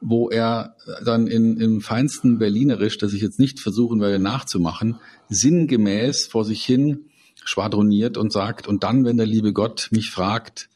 [0.00, 4.96] wo er dann in, im feinsten Berlinerisch, das ich jetzt nicht versuchen werde nachzumachen,
[5.28, 7.06] sinngemäß vor sich hin
[7.44, 10.68] schwadroniert und sagt, und dann, wenn der liebe Gott mich fragt,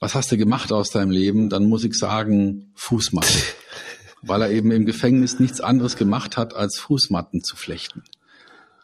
[0.00, 3.38] was hast du gemacht aus deinem Leben, dann muss ich sagen, Fußmatte.
[4.22, 8.02] Weil er eben im Gefängnis nichts anderes gemacht hat, als Fußmatten zu flechten.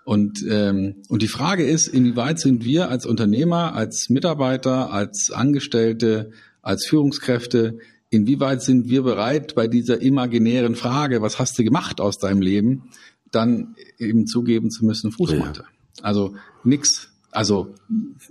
[0.04, 6.32] Und, ähm, und die Frage ist, inwieweit sind wir als Unternehmer, als Mitarbeiter, als Angestellte,
[6.60, 7.78] als Führungskräfte,
[8.10, 12.90] inwieweit sind wir bereit, bei dieser imaginären Frage, was hast du gemacht aus deinem Leben,
[13.30, 15.62] dann eben zugeben zu müssen, Fußmatte.
[15.62, 16.04] Ja.
[16.04, 17.74] Also nix, also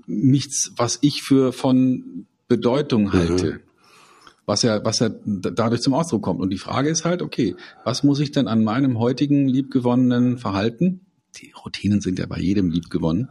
[0.08, 3.14] nichts, was ich für von Bedeutung mhm.
[3.14, 3.46] halte.
[3.46, 3.60] Mhm.
[4.46, 6.42] Was ja, was ja dadurch zum Ausdruck kommt.
[6.42, 11.02] Und die Frage ist halt, okay, was muss ich denn an meinem heutigen liebgewonnenen Verhalten
[11.38, 13.30] die Routinen sind ja bei jedem liebgewonnen.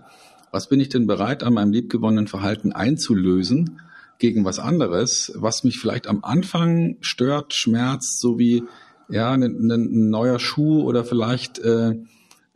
[0.50, 3.80] Was bin ich denn bereit, an meinem liebgewonnenen Verhalten einzulösen
[4.18, 8.64] gegen was anderes, was mich vielleicht am Anfang stört, schmerzt, so wie
[9.08, 11.94] ja, ein, ne, ein neuer Schuh oder vielleicht äh,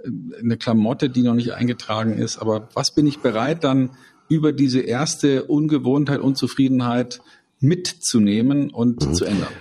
[0.04, 2.38] eine Klamotte, die noch nicht eingetragen ist.
[2.38, 3.90] Aber was bin ich bereit, dann
[4.28, 7.20] über diese erste Ungewohnheit, Unzufriedenheit
[7.60, 9.14] mitzunehmen und mhm.
[9.14, 9.52] zu ändern?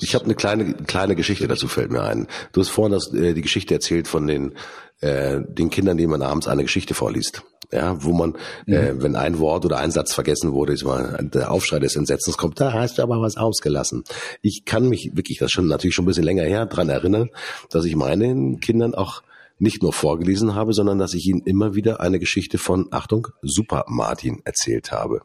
[0.00, 2.26] ich habe eine kleine kleine Geschichte dazu fällt mir ein.
[2.52, 4.54] Du hast vorhin das, äh, die Geschichte erzählt von den
[5.00, 7.42] äh, den Kindern, denen man abends eine Geschichte vorliest.
[7.72, 8.74] Ja, wo man, äh, mhm.
[8.74, 12.36] äh, wenn ein Wort oder ein Satz vergessen wurde, ist mal der Aufschrei des Entsetzens
[12.36, 14.04] kommt, da hast du aber was ausgelassen.
[14.42, 17.30] Ich kann mich wirklich, das schon natürlich schon ein bisschen länger her, dran erinnern,
[17.70, 19.22] dass ich meinen Kindern auch
[19.58, 23.84] nicht nur vorgelesen habe, sondern dass ich ihnen immer wieder eine Geschichte von, Achtung, Super
[23.88, 25.22] Martin erzählt habe.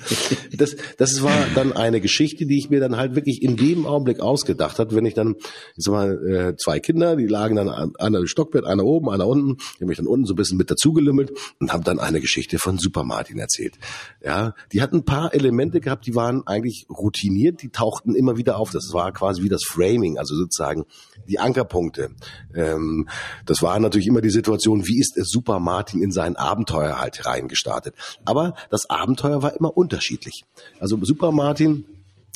[0.56, 4.20] das, das war dann eine Geschichte, die ich mir dann halt wirklich in dem Augenblick
[4.20, 5.36] ausgedacht hat, wenn ich dann,
[5.76, 9.26] ich sag mal, äh, zwei Kinder, die lagen dann an einem Stockbett, einer oben, einer
[9.26, 12.20] unten, ich habe mich dann unten so ein bisschen mit dazugelümmelt und habe dann eine
[12.20, 13.78] Geschichte von Super Martin erzählt.
[14.24, 18.56] Ja, die hatten ein paar Elemente gehabt, die waren eigentlich routiniert, die tauchten immer wieder
[18.58, 18.70] auf.
[18.70, 20.84] Das war quasi wie das Framing, also sozusagen
[21.28, 22.10] die Ankerpunkte.
[22.54, 23.08] Ähm,
[23.46, 27.94] das war natürlich immer die Situation, wie ist Super Martin in sein Abenteuer halt reingestartet.
[28.24, 30.44] Aber das Abenteuer war immer unterschiedlich.
[30.80, 31.84] Also Super Martin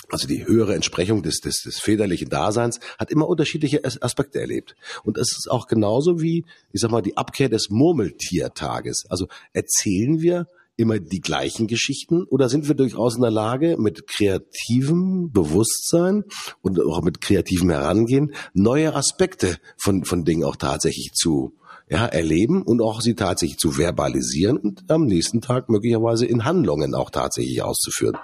[0.09, 4.77] also die höhere Entsprechung des, des, des väterlichen Daseins, hat immer unterschiedliche Aspekte erlebt.
[5.03, 9.07] Und es ist auch genauso wie, ich sag mal, die Abkehr des Murmeltiertages.
[9.09, 14.07] Also erzählen wir immer die gleichen Geschichten oder sind wir durchaus in der Lage, mit
[14.07, 16.25] kreativem Bewusstsein
[16.61, 21.55] und auch mit kreativem Herangehen neue Aspekte von, von Dingen auch tatsächlich zu
[21.89, 26.95] ja, erleben und auch sie tatsächlich zu verbalisieren und am nächsten Tag möglicherweise in Handlungen
[26.95, 28.17] auch tatsächlich auszuführen.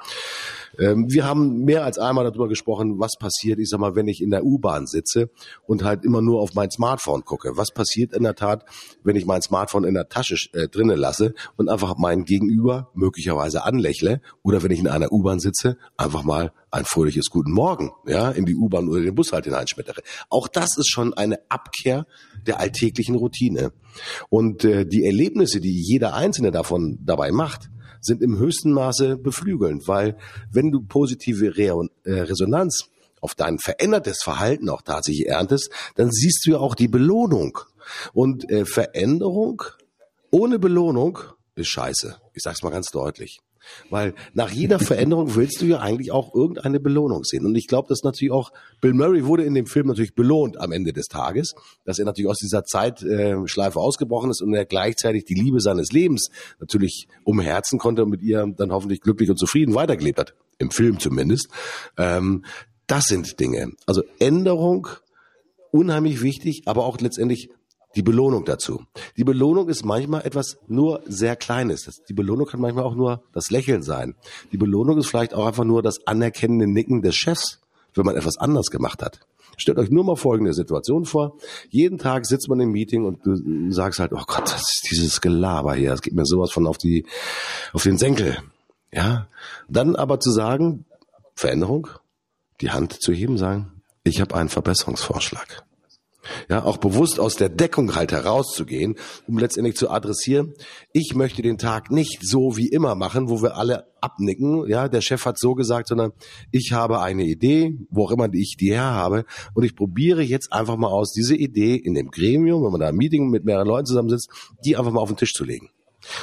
[0.79, 4.23] Ähm, wir haben mehr als einmal darüber gesprochen, was passiert, ich sag mal, wenn ich
[4.23, 5.31] in der U-Bahn sitze
[5.67, 7.57] und halt immer nur auf mein Smartphone gucke.
[7.57, 8.65] Was passiert in der Tat,
[9.05, 13.65] wenn ich mein Smartphone in der Tasche äh, drinnen lasse und einfach meinen Gegenüber möglicherweise
[13.65, 18.31] anlächle oder wenn ich in einer U-Bahn sitze, einfach mal ein fröhliches Guten Morgen, ja,
[18.31, 20.01] in die U-Bahn oder den Bus halt hineinschmettere.
[20.31, 22.07] Auch das ist schon eine Abkehr
[22.47, 23.73] der alltäglichen Routine.
[24.31, 27.71] Und äh, die Erlebnisse, die jeder Einzelne davon dabei macht,
[28.05, 30.17] sind im höchsten Maße beflügelnd, weil
[30.51, 32.89] wenn du positive Re äh, Resonanz
[33.21, 37.59] auf dein verändertes Verhalten auch tatsächlich erntest, dann siehst du ja auch die Belohnung.
[38.13, 39.63] Und äh, Veränderung
[40.31, 41.19] ohne Belohnung
[41.55, 42.17] ist scheiße.
[42.35, 43.41] Ich sag's mal ganz deutlich.
[43.91, 47.47] Weil nach jeder Veränderung willst du ja eigentlich auch irgendeine Belohnung sehen.
[47.47, 50.73] Und ich glaube, dass natürlich auch Bill Murray wurde in dem Film natürlich belohnt am
[50.73, 55.25] Ende des Tages, dass er natürlich aus dieser Zeitschleife äh, ausgebrochen ist und er gleichzeitig
[55.25, 59.75] die Liebe seines Lebens natürlich umherzen konnte und mit ihr dann hoffentlich glücklich und zufrieden
[59.75, 60.35] weitergelebt hat.
[60.59, 61.49] Im Film zumindest.
[61.97, 62.45] Ähm,
[62.87, 63.73] das sind Dinge.
[63.87, 64.89] Also Änderung
[65.71, 67.49] unheimlich wichtig, aber auch letztendlich
[67.95, 68.83] die Belohnung dazu.
[69.17, 72.03] Die Belohnung ist manchmal etwas nur sehr Kleines.
[72.09, 74.15] Die Belohnung kann manchmal auch nur das Lächeln sein.
[74.53, 77.61] Die Belohnung ist vielleicht auch einfach nur das anerkennende Nicken des Chefs,
[77.95, 79.21] wenn man etwas anders gemacht hat.
[79.57, 81.37] Stellt euch nur mal folgende Situation vor.
[81.69, 85.21] Jeden Tag sitzt man im Meeting und du sagst halt, oh Gott, das ist dieses
[85.21, 87.05] Gelaber hier, das geht mir sowas von auf die,
[87.73, 88.39] auf den Senkel.
[88.93, 89.29] Ja.
[89.69, 90.85] Dann aber zu sagen,
[91.35, 91.89] Veränderung,
[92.61, 95.65] die Hand zu heben, sagen, ich habe einen Verbesserungsvorschlag.
[96.49, 100.55] Ja, auch bewusst aus der Deckung halt herauszugehen, um letztendlich zu adressieren,
[100.93, 105.01] ich möchte den Tag nicht so wie immer machen, wo wir alle abnicken, ja, der
[105.01, 106.13] Chef hat so gesagt, sondern
[106.51, 110.53] ich habe eine Idee, wo auch immer ich die her habe, und ich probiere jetzt
[110.53, 113.67] einfach mal aus, diese Idee in dem Gremium, wenn man da im Meeting mit mehreren
[113.67, 114.31] Leuten zusammensitzt,
[114.65, 115.71] die einfach mal auf den Tisch zu legen.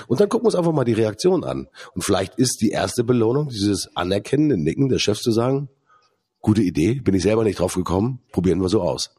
[0.07, 1.67] Und dann gucken wir uns einfach mal die Reaktion an.
[1.93, 5.69] Und vielleicht ist die erste Belohnung dieses anerkennende Nicken des Chefs zu sagen,
[6.41, 9.15] Gute Idee, bin ich selber nicht drauf gekommen, probieren wir so aus.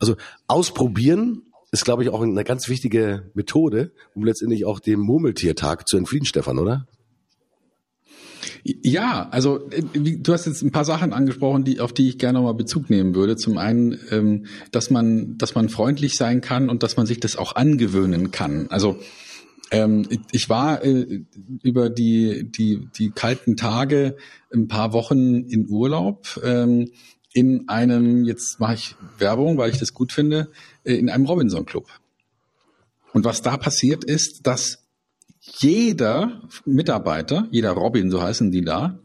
[0.00, 5.88] Also ausprobieren ist, glaube ich, auch eine ganz wichtige Methode, um letztendlich auch dem Murmeltiertag
[5.88, 6.86] zu entfliehen, Stefan, oder?
[8.64, 12.38] Ja, also äh, du hast jetzt ein paar Sachen angesprochen, die, auf die ich gerne
[12.38, 13.36] nochmal Bezug nehmen würde.
[13.36, 17.36] Zum einen, ähm, dass man, dass man freundlich sein kann und dass man sich das
[17.36, 18.66] auch angewöhnen kann.
[18.70, 18.98] Also
[19.72, 21.24] ähm, ich war äh,
[21.62, 24.16] über die, die, die kalten Tage
[24.52, 26.92] ein paar Wochen in Urlaub ähm,
[27.32, 30.50] in einem, jetzt mache ich Werbung, weil ich das gut finde,
[30.84, 31.88] äh, in einem Robinson Club.
[33.14, 34.84] Und was da passiert ist, dass
[35.40, 38.98] jeder Mitarbeiter, jeder Robin, so heißen die da,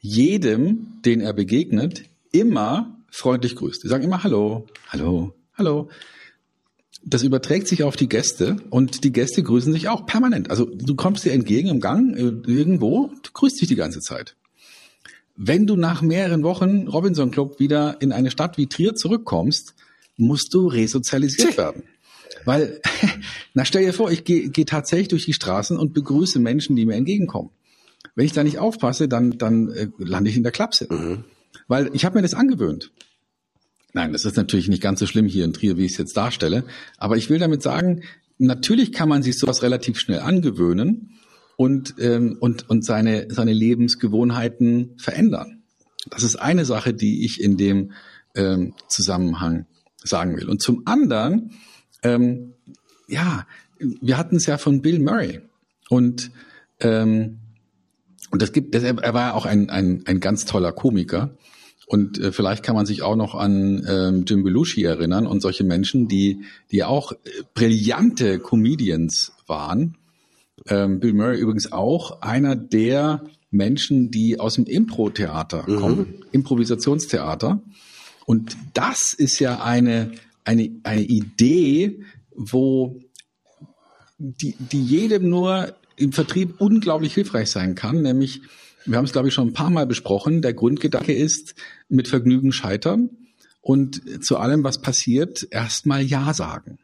[0.00, 3.84] jedem, den er begegnet, immer freundlich grüßt.
[3.84, 5.90] Die sagen immer Hallo, Hallo, Hallo
[7.04, 10.50] das überträgt sich auf die Gäste und die Gäste grüßen sich auch permanent.
[10.50, 14.36] Also du kommst dir entgegen im Gang äh, irgendwo, du grüßt dich die ganze Zeit.
[15.36, 19.74] Wenn du nach mehreren Wochen Robinson Club wieder in eine Stadt wie Trier zurückkommst,
[20.16, 21.84] musst du resozialisiert werden.
[22.44, 22.80] Weil,
[23.54, 26.86] na stell dir vor, ich gehe geh tatsächlich durch die Straßen und begrüße Menschen, die
[26.86, 27.50] mir entgegenkommen.
[28.14, 30.88] Wenn ich da nicht aufpasse, dann, dann äh, lande ich in der Klapse.
[30.90, 31.24] Mhm.
[31.68, 32.90] Weil ich habe mir das angewöhnt.
[33.92, 36.16] Nein, das ist natürlich nicht ganz so schlimm hier in Trier, wie ich es jetzt
[36.16, 36.64] darstelle.
[36.98, 38.02] Aber ich will damit sagen,
[38.38, 41.18] natürlich kann man sich sowas relativ schnell angewöhnen
[41.56, 45.62] und, ähm, und, und seine, seine Lebensgewohnheiten verändern.
[46.10, 47.92] Das ist eine Sache, die ich in dem
[48.34, 50.48] ähm, Zusammenhang sagen will.
[50.48, 51.52] Und zum anderen,
[52.02, 52.54] ähm,
[53.08, 53.46] ja,
[53.78, 55.40] wir hatten es ja von Bill Murray
[55.88, 56.30] und
[56.80, 57.38] ähm,
[58.30, 61.30] und das gibt, das, er war ja auch ein, ein, ein ganz toller Komiker.
[61.88, 65.64] Und äh, vielleicht kann man sich auch noch an ähm, Jim Belushi erinnern und solche
[65.64, 67.16] Menschen, die, die auch äh,
[67.54, 69.96] brillante Comedians waren.
[70.66, 75.76] Ähm, Bill Murray übrigens auch einer der Menschen, die aus dem Impro-Theater mhm.
[75.76, 77.62] kommen, Improvisationstheater.
[78.26, 80.12] Und das ist ja eine,
[80.44, 82.02] eine, eine Idee,
[82.36, 83.00] wo
[84.18, 88.42] die, die jedem nur im Vertrieb unglaublich hilfreich sein kann, nämlich
[88.88, 90.42] wir haben es, glaube ich, schon ein paar Mal besprochen.
[90.42, 91.54] Der Grundgedanke ist,
[91.88, 93.10] mit Vergnügen scheitern
[93.60, 96.78] und zu allem, was passiert, erstmal Ja sagen.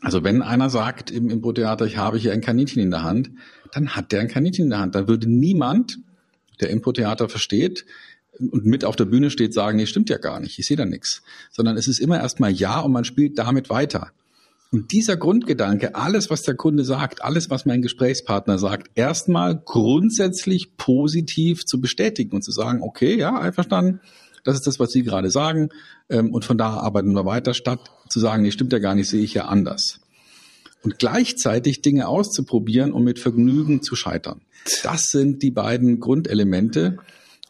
[0.00, 3.30] Also wenn einer sagt im Impro-Theater, ich habe hier ein Kaninchen in der Hand,
[3.72, 4.94] dann hat der ein Kaninchen in der Hand.
[4.94, 5.98] Dann würde niemand,
[6.60, 7.84] der Impro-Theater versteht
[8.38, 10.84] und mit auf der Bühne steht, sagen, nee, stimmt ja gar nicht, ich sehe da
[10.84, 11.22] nichts.
[11.50, 14.12] Sondern es ist immer erstmal Ja und man spielt damit weiter.
[14.70, 20.76] Und dieser Grundgedanke, alles, was der Kunde sagt, alles, was mein Gesprächspartner sagt, erstmal grundsätzlich
[20.76, 24.00] positiv zu bestätigen und zu sagen, okay, ja, einverstanden,
[24.44, 25.70] das ist das, was Sie gerade sagen,
[26.10, 29.08] ähm, und von da arbeiten wir weiter, statt zu sagen, nee, stimmt ja gar nicht,
[29.08, 30.00] sehe ich ja anders.
[30.82, 34.42] Und gleichzeitig Dinge auszuprobieren und mit Vergnügen zu scheitern.
[34.82, 36.98] Das sind die beiden Grundelemente,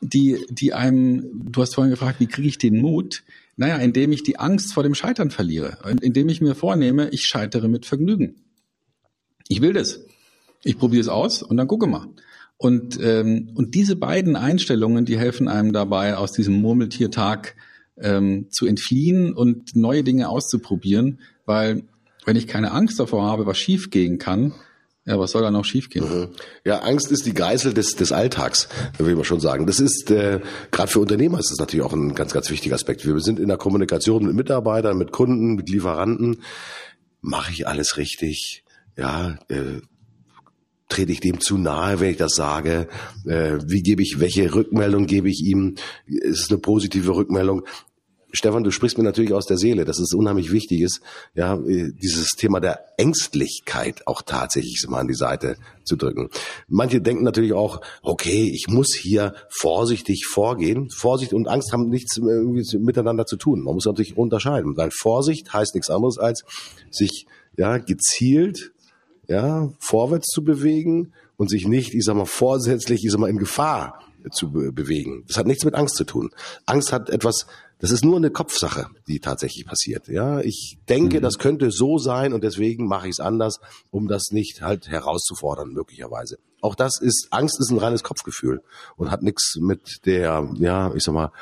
[0.01, 3.25] die, die einem, du hast vorhin gefragt, wie kriege ich den Mut?
[3.59, 7.67] Naja, indem ich die Angst vor dem Scheitern verliere, indem ich mir vornehme, ich scheitere
[7.67, 8.37] mit Vergnügen.
[9.49, 10.01] Ich will das.
[10.63, 12.07] Ich probiere es aus und dann gucke mal.
[12.57, 17.57] Und, ähm, und diese beiden Einstellungen, die helfen einem dabei, aus diesem Murmeltiertag
[18.01, 21.83] ähm, zu entfliehen und neue Dinge auszuprobieren, weil
[22.25, 24.55] wenn ich keine Angst davor habe, was schief gehen kann,
[25.09, 26.05] ja, was soll da noch schiefgehen?
[26.05, 26.29] Mhm.
[26.67, 28.69] Ja, Angst ist die Geißel des, des Alltags,
[28.99, 29.67] will man schon sagen.
[29.67, 30.41] Das ist äh,
[30.71, 33.07] gerade für Unternehmer ist das natürlich auch ein ganz, ganz wichtiger Aspekt.
[33.07, 36.43] Wir sind in der Kommunikation mit Mitarbeitern, mit Kunden, mit Lieferanten.
[37.23, 38.65] Mache ich alles richtig?
[38.99, 39.81] Ja, äh,
[40.91, 42.87] trete ich dem zu nahe, wenn ich das sage?
[43.25, 45.77] Äh, wie gebe ich, welche Rückmeldung gebe ich ihm?
[46.05, 47.65] Ist es eine positive Rückmeldung?
[48.33, 51.01] Stefan, du sprichst mir natürlich aus der Seele, dass es unheimlich wichtig ist,
[51.35, 56.29] ja, äh, dieses Thema der Ängstlichkeit auch tatsächlich mal an die Seite zu drücken.
[56.69, 60.91] Manche denken natürlich auch, okay, ich muss hier vorsichtig vorgehen.
[60.91, 63.63] Vorsicht und Angst haben nichts miteinander zu tun.
[63.63, 66.45] Man muss natürlich unterscheiden, weil Vorsicht heißt nichts anderes als
[66.91, 68.73] sich ja gezielt
[69.29, 73.39] ja vorwärts zu bewegen und sich nicht, ich sag mal, vorsätzlich, ich sag mal, in
[73.39, 74.01] Gefahr
[74.33, 75.25] zu bewegen.
[75.29, 76.31] Das hat nichts mit Angst zu tun.
[76.67, 77.47] Angst hat etwas
[77.81, 80.09] das ist nur eine Kopfsache, die tatsächlich passiert.
[80.09, 81.23] Ja, ich denke, mhm.
[81.23, 83.61] das könnte so sein und deswegen mache ich es anders,
[83.91, 86.39] um das nicht halt herauszufordern möglicherweise.
[86.61, 88.63] Auch das ist Angst ist ein reines Kopfgefühl
[88.97, 91.33] und hat nichts mit der, ja, ich sag mal,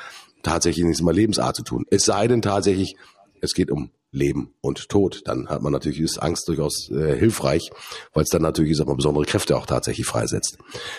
[0.43, 1.85] tatsächlich nichts mal Lebensart zu tun.
[1.89, 2.95] Es sei denn tatsächlich,
[3.41, 5.21] es geht um Leben und Tod.
[5.25, 7.71] Dann hat man natürlich ist Angst durchaus äh, hilfreich,
[8.13, 10.57] weil es dann natürlich, ich sag mal, besondere Kräfte auch tatsächlich freisetzt.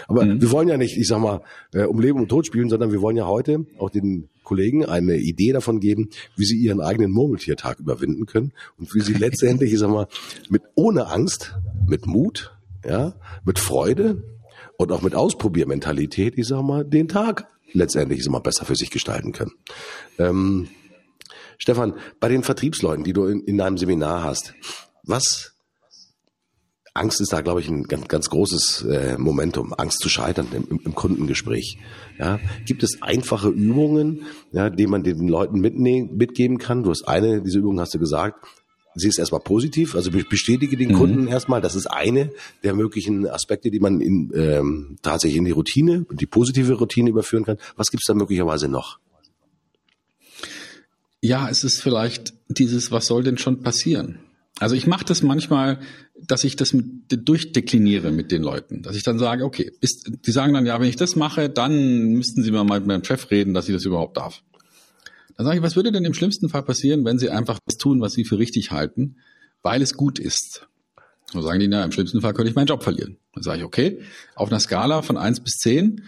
[0.09, 0.40] Aber mhm.
[0.40, 3.01] wir wollen ja nicht, ich sag mal, äh, um Leben und Tod spielen, sondern wir
[3.01, 7.79] wollen ja heute auch den Kollegen eine Idee davon geben, wie sie ihren eigenen Murmeltiertag
[7.79, 10.09] überwinden können und wie sie letztendlich, ich sag mal,
[10.49, 11.55] mit ohne Angst,
[11.87, 14.23] mit Mut, ja, mit Freude
[14.79, 18.91] und auch mit Ausprobiermentalität, ich sag mal, den Tag letztendlich ist immer besser für sich
[18.91, 19.53] gestalten können.
[20.19, 20.69] Ähm,
[21.59, 24.55] Stefan, bei den Vertriebsleuten, die du in, in deinem Seminar hast,
[25.03, 25.58] was
[26.99, 30.81] Angst ist da, glaube ich, ein ganz, ganz großes äh, Momentum, Angst zu scheitern im,
[30.85, 31.79] im Kundengespräch.
[32.19, 36.83] Ja, gibt es einfache Übungen, ja, die man den Leuten mitnehmen, mitgeben kann?
[36.83, 38.47] Du hast eine, diese Übung hast du gesagt,
[38.95, 40.95] sie ist erstmal positiv, also bestätige den mhm.
[40.95, 41.61] Kunden erstmal.
[41.61, 42.31] Das ist eine
[42.65, 47.45] der möglichen Aspekte, die man in, ähm, tatsächlich in die Routine, die positive Routine überführen
[47.45, 47.59] kann.
[47.77, 48.99] Was gibt's da möglicherweise noch?
[51.21, 54.21] Ja, es ist vielleicht dieses, was soll denn schon passieren?
[54.61, 55.79] Also ich mache das manchmal,
[56.21, 60.33] dass ich das mit, durchdekliniere mit den Leuten, dass ich dann sage, okay, ist, die
[60.33, 63.55] sagen dann, ja, wenn ich das mache, dann müssten Sie mal mit meinem Chef reden,
[63.55, 64.42] dass ich das überhaupt darf.
[65.37, 68.01] Dann sage ich, was würde denn im schlimmsten Fall passieren, wenn Sie einfach das tun,
[68.01, 69.16] was Sie für richtig halten,
[69.62, 70.66] weil es gut ist?
[71.33, 73.18] Dann sagen die, na, im schlimmsten Fall könnte ich meinen Job verlieren.
[73.35, 74.01] Dann sage ich, okay,
[74.35, 76.03] auf einer Skala von eins bis zehn,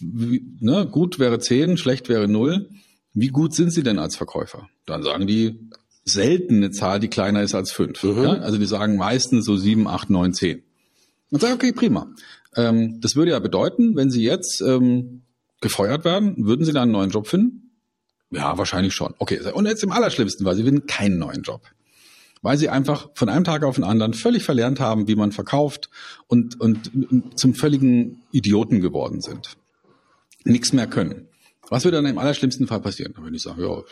[0.00, 2.70] ne, gut wäre zehn, schlecht wäre null
[3.12, 4.68] wie gut sind Sie denn als Verkäufer?
[4.86, 5.69] Dann sagen die
[6.04, 8.02] selten eine Zahl, die kleiner ist als fünf.
[8.02, 8.22] Mhm.
[8.22, 8.32] Ja?
[8.34, 10.62] Also die sagen meistens so sieben, acht, neun, zehn.
[11.30, 12.08] Und sage okay, prima.
[12.56, 15.22] Ähm, das würde ja bedeuten, wenn Sie jetzt ähm,
[15.60, 17.70] gefeuert werden, würden Sie dann einen neuen Job finden?
[18.30, 19.14] Ja, wahrscheinlich schon.
[19.18, 21.62] Okay, und jetzt im Allerschlimmsten, weil Sie finden keinen neuen Job.
[22.42, 25.90] Weil Sie einfach von einem Tag auf den anderen völlig verlernt haben, wie man verkauft
[26.26, 29.56] und, und, und zum völligen Idioten geworden sind.
[30.44, 31.28] Nichts mehr können.
[31.68, 33.12] Was würde dann im allerschlimmsten Fall passieren?
[33.14, 33.82] Dann würde ich sagen, ja,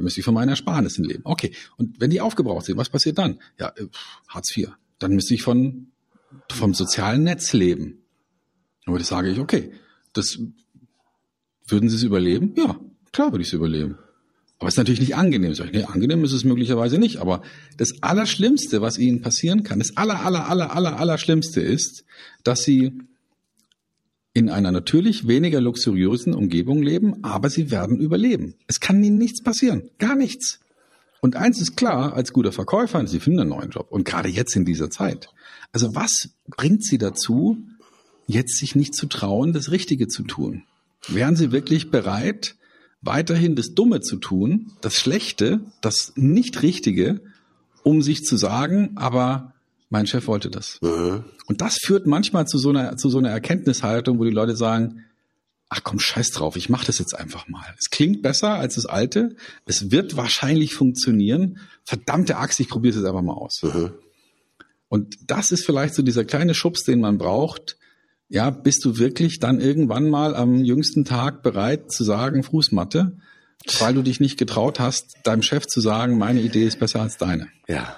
[0.00, 1.22] dann müsste ich von meinen Ersparnissen leben.
[1.24, 1.52] Okay.
[1.76, 3.38] Und wenn die aufgebraucht sind, was passiert dann?
[3.58, 3.86] Ja, äh,
[4.28, 4.70] Hartz IV.
[4.98, 5.88] Dann müsste ich von,
[6.50, 8.02] vom sozialen Netz leben.
[8.84, 9.72] Dann würde ich sagen, okay,
[10.14, 10.38] das,
[11.66, 12.54] würden Sie es überleben?
[12.56, 12.80] Ja,
[13.12, 13.98] klar würde ich es überleben.
[14.58, 15.54] Aber es ist natürlich nicht angenehm.
[15.54, 17.18] Sag ich, nee, angenehm ist es möglicherweise nicht.
[17.18, 17.42] Aber
[17.76, 22.04] das Allerschlimmste, was Ihnen passieren kann, das aller, aller, aller, aller, Allerschlimmste ist,
[22.42, 22.98] dass Sie
[24.32, 28.54] in einer natürlich weniger luxuriösen Umgebung leben, aber sie werden überleben.
[28.66, 29.90] Es kann ihnen nichts passieren.
[29.98, 30.60] Gar nichts.
[31.20, 33.88] Und eins ist klar, als guter Verkäufer, sie finden einen neuen Job.
[33.90, 35.28] Und gerade jetzt in dieser Zeit.
[35.72, 37.58] Also was bringt sie dazu,
[38.26, 40.62] jetzt sich nicht zu trauen, das Richtige zu tun?
[41.08, 42.56] Wären sie wirklich bereit,
[43.02, 47.20] weiterhin das Dumme zu tun, das Schlechte, das Nicht-Richtige,
[47.82, 49.54] um sich zu sagen, aber
[49.90, 50.78] mein Chef wollte das.
[50.80, 51.24] Mhm.
[51.46, 55.04] Und das führt manchmal zu so einer, zu so einer Erkenntnishaltung, wo die Leute sagen,
[55.68, 57.64] ach komm, scheiß drauf, ich mache das jetzt einfach mal.
[57.78, 59.36] Es klingt besser als das alte,
[59.66, 61.58] es wird wahrscheinlich funktionieren.
[61.84, 63.62] Verdammte Axt, ich probiere es jetzt einfach mal aus.
[63.62, 63.92] Mhm.
[64.88, 67.76] Und das ist vielleicht so dieser kleine Schubs, den man braucht.
[68.28, 73.16] Ja, bist du wirklich dann irgendwann mal am jüngsten Tag bereit zu sagen, Fußmatte,
[73.78, 77.16] weil du dich nicht getraut hast, deinem Chef zu sagen, meine Idee ist besser als
[77.16, 77.48] deine?
[77.68, 77.96] Ja.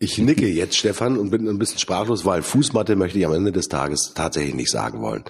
[0.00, 3.52] Ich nicke jetzt, Stefan, und bin ein bisschen sprachlos, weil Fußmatte möchte ich am Ende
[3.52, 5.24] des Tages tatsächlich nicht sagen wollen.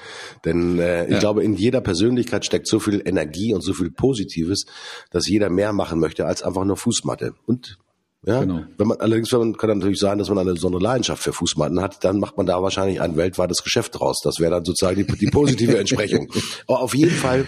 [0.44, 1.18] Denn äh, ich Ja.
[1.18, 4.64] glaube, in jeder Persönlichkeit steckt so viel Energie und so viel Positives,
[5.10, 7.34] dass jeder mehr machen möchte als einfach nur Fußmatte.
[7.46, 7.78] Und
[8.26, 8.62] ja, Genau.
[8.78, 11.80] wenn man allerdings wenn man, kann natürlich sein, dass man eine besondere Leidenschaft für Fußmatten
[11.82, 14.22] hat, dann macht man da wahrscheinlich ein weltweites Geschäft draus.
[14.24, 16.32] Das wäre dann sozusagen die, die positive Entsprechung.
[16.66, 17.44] Aber auf jeden Fall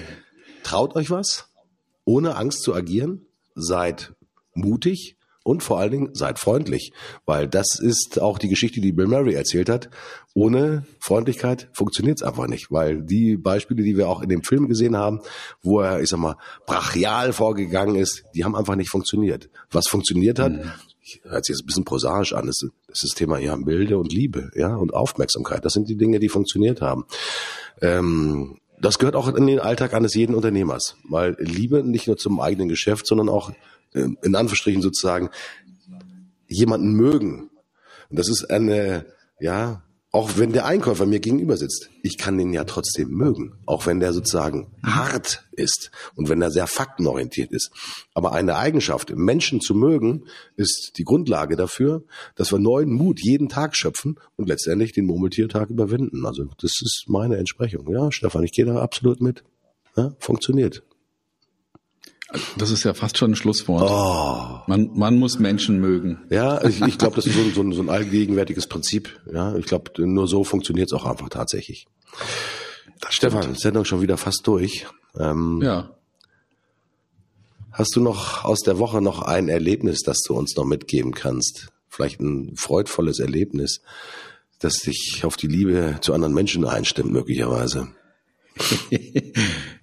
[0.64, 1.48] traut euch was,
[2.04, 3.22] ohne Angst zu agieren,
[3.54, 4.12] seid
[4.54, 5.15] mutig
[5.46, 6.92] und vor allen Dingen seid freundlich,
[7.24, 9.90] weil das ist auch die Geschichte, die Bill Murray erzählt hat.
[10.34, 14.66] Ohne Freundlichkeit funktioniert es einfach nicht, weil die Beispiele, die wir auch in dem Film
[14.66, 15.20] gesehen haben,
[15.62, 16.36] wo er, ich sag mal,
[16.66, 19.48] brachial vorgegangen ist, die haben einfach nicht funktioniert.
[19.70, 20.52] Was funktioniert hat,
[21.22, 23.98] hört sich jetzt ein bisschen prosaisch an, das ist das, ist das Thema ja Milde
[23.98, 25.64] und Liebe, ja und Aufmerksamkeit.
[25.64, 27.04] Das sind die Dinge, die funktioniert haben.
[27.80, 32.40] Ähm, das gehört auch in den Alltag eines jeden Unternehmers, weil Liebe nicht nur zum
[32.40, 33.52] eigenen Geschäft, sondern auch
[33.94, 35.30] ähm, in Anführungsstrichen sozusagen
[36.48, 37.50] jemanden mögen.
[38.10, 39.06] Und das ist eine,
[39.40, 39.82] ja,
[40.16, 44.00] auch wenn der Einkäufer mir gegenüber sitzt, ich kann den ja trotzdem mögen, auch wenn
[44.00, 47.70] der sozusagen hart ist und wenn er sehr faktenorientiert ist.
[48.14, 50.24] Aber eine Eigenschaft, Menschen zu mögen,
[50.56, 52.02] ist die Grundlage dafür,
[52.34, 56.24] dass wir neuen Mut jeden Tag schöpfen und letztendlich den Murmeltiertag überwinden.
[56.24, 57.86] Also das ist meine Entsprechung.
[57.92, 59.44] Ja, Stefan, ich gehe da absolut mit.
[59.98, 60.82] Ja, funktioniert.
[62.56, 63.88] Das ist ja fast schon ein Schlusswort.
[63.88, 64.60] Oh.
[64.66, 66.24] Man, man muss Menschen mögen.
[66.28, 69.20] Ja, ich, ich glaube, das ist so ein, so, ein, so ein allgegenwärtiges Prinzip.
[69.32, 71.86] Ja, ich glaube, nur so funktioniert es auch einfach tatsächlich.
[73.08, 74.86] Stefan, Sendung schon wieder fast durch.
[75.18, 75.90] Ähm, Ja.
[77.70, 81.68] Hast du noch aus der Woche noch ein Erlebnis, das du uns noch mitgeben kannst?
[81.90, 83.82] Vielleicht ein freudvolles Erlebnis,
[84.58, 87.88] das dich auf die Liebe zu anderen Menschen einstimmt, möglicherweise.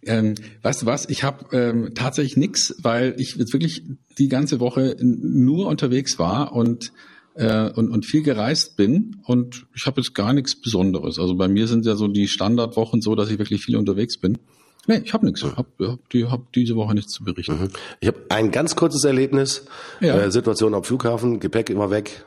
[0.08, 1.10] ähm, weißt du was?
[1.10, 3.84] Ich habe ähm, tatsächlich nix, weil ich jetzt wirklich
[4.18, 6.91] die ganze Woche nur unterwegs war und
[7.36, 11.18] äh, und, und viel gereist bin und ich habe jetzt gar nichts Besonderes.
[11.18, 14.38] Also bei mir sind ja so die Standardwochen so, dass ich wirklich viel unterwegs bin.
[14.86, 15.41] Nee, ich habe nichts.
[15.41, 17.70] Ich habe hab die, hab diese Woche nichts zu berichten.
[18.01, 19.66] Ich habe ein ganz kurzes Erlebnis.
[20.01, 20.18] Ja.
[20.18, 22.26] Äh, Situation am Flughafen, Gepäck immer weg,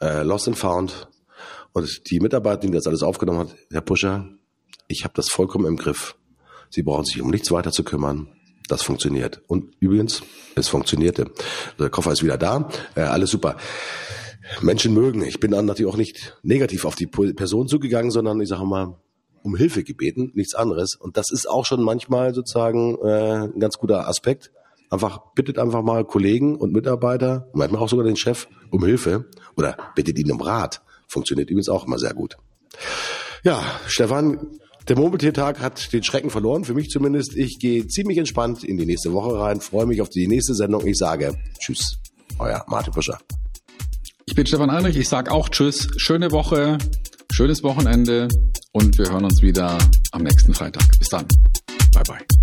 [0.00, 1.08] äh, lost and found.
[1.72, 4.28] Und die Mitarbeiterin, die das alles aufgenommen hat, Herr Puscher,
[4.86, 6.14] ich habe das vollkommen im Griff.
[6.70, 8.28] Sie brauchen sich um nichts weiter zu kümmern.
[8.68, 9.40] Das funktioniert.
[9.46, 10.22] Und übrigens,
[10.54, 11.30] es funktionierte.
[11.78, 12.68] Der Koffer ist wieder da.
[12.94, 13.56] Äh, alles super.
[14.60, 15.22] Menschen mögen.
[15.22, 18.96] Ich bin dann natürlich auch nicht negativ auf die Person zugegangen, sondern ich sage mal,
[19.42, 20.94] um Hilfe gebeten, nichts anderes.
[20.94, 24.50] Und das ist auch schon manchmal sozusagen äh, ein ganz guter Aspekt.
[24.90, 29.76] Einfach bittet einfach mal Kollegen und Mitarbeiter, manchmal auch sogar den Chef um Hilfe oder
[29.94, 30.82] bittet ihn um Rat.
[31.06, 32.36] Funktioniert übrigens auch immer sehr gut.
[33.44, 34.58] Ja, Stefan,
[34.88, 37.36] der Murmeltiertag hat den Schrecken verloren, für mich zumindest.
[37.36, 40.86] Ich gehe ziemlich entspannt in die nächste Woche rein, freue mich auf die nächste Sendung.
[40.86, 41.98] Ich sage Tschüss,
[42.38, 43.18] euer Martin Puscher.
[44.26, 44.96] Ich bin Stefan Heinrich.
[44.96, 45.88] Ich sag auch Tschüss.
[45.96, 46.78] Schöne Woche,
[47.32, 48.28] schönes Wochenende
[48.72, 49.78] und wir hören uns wieder
[50.12, 50.98] am nächsten Freitag.
[50.98, 51.26] Bis dann.
[51.92, 52.37] Bye bye.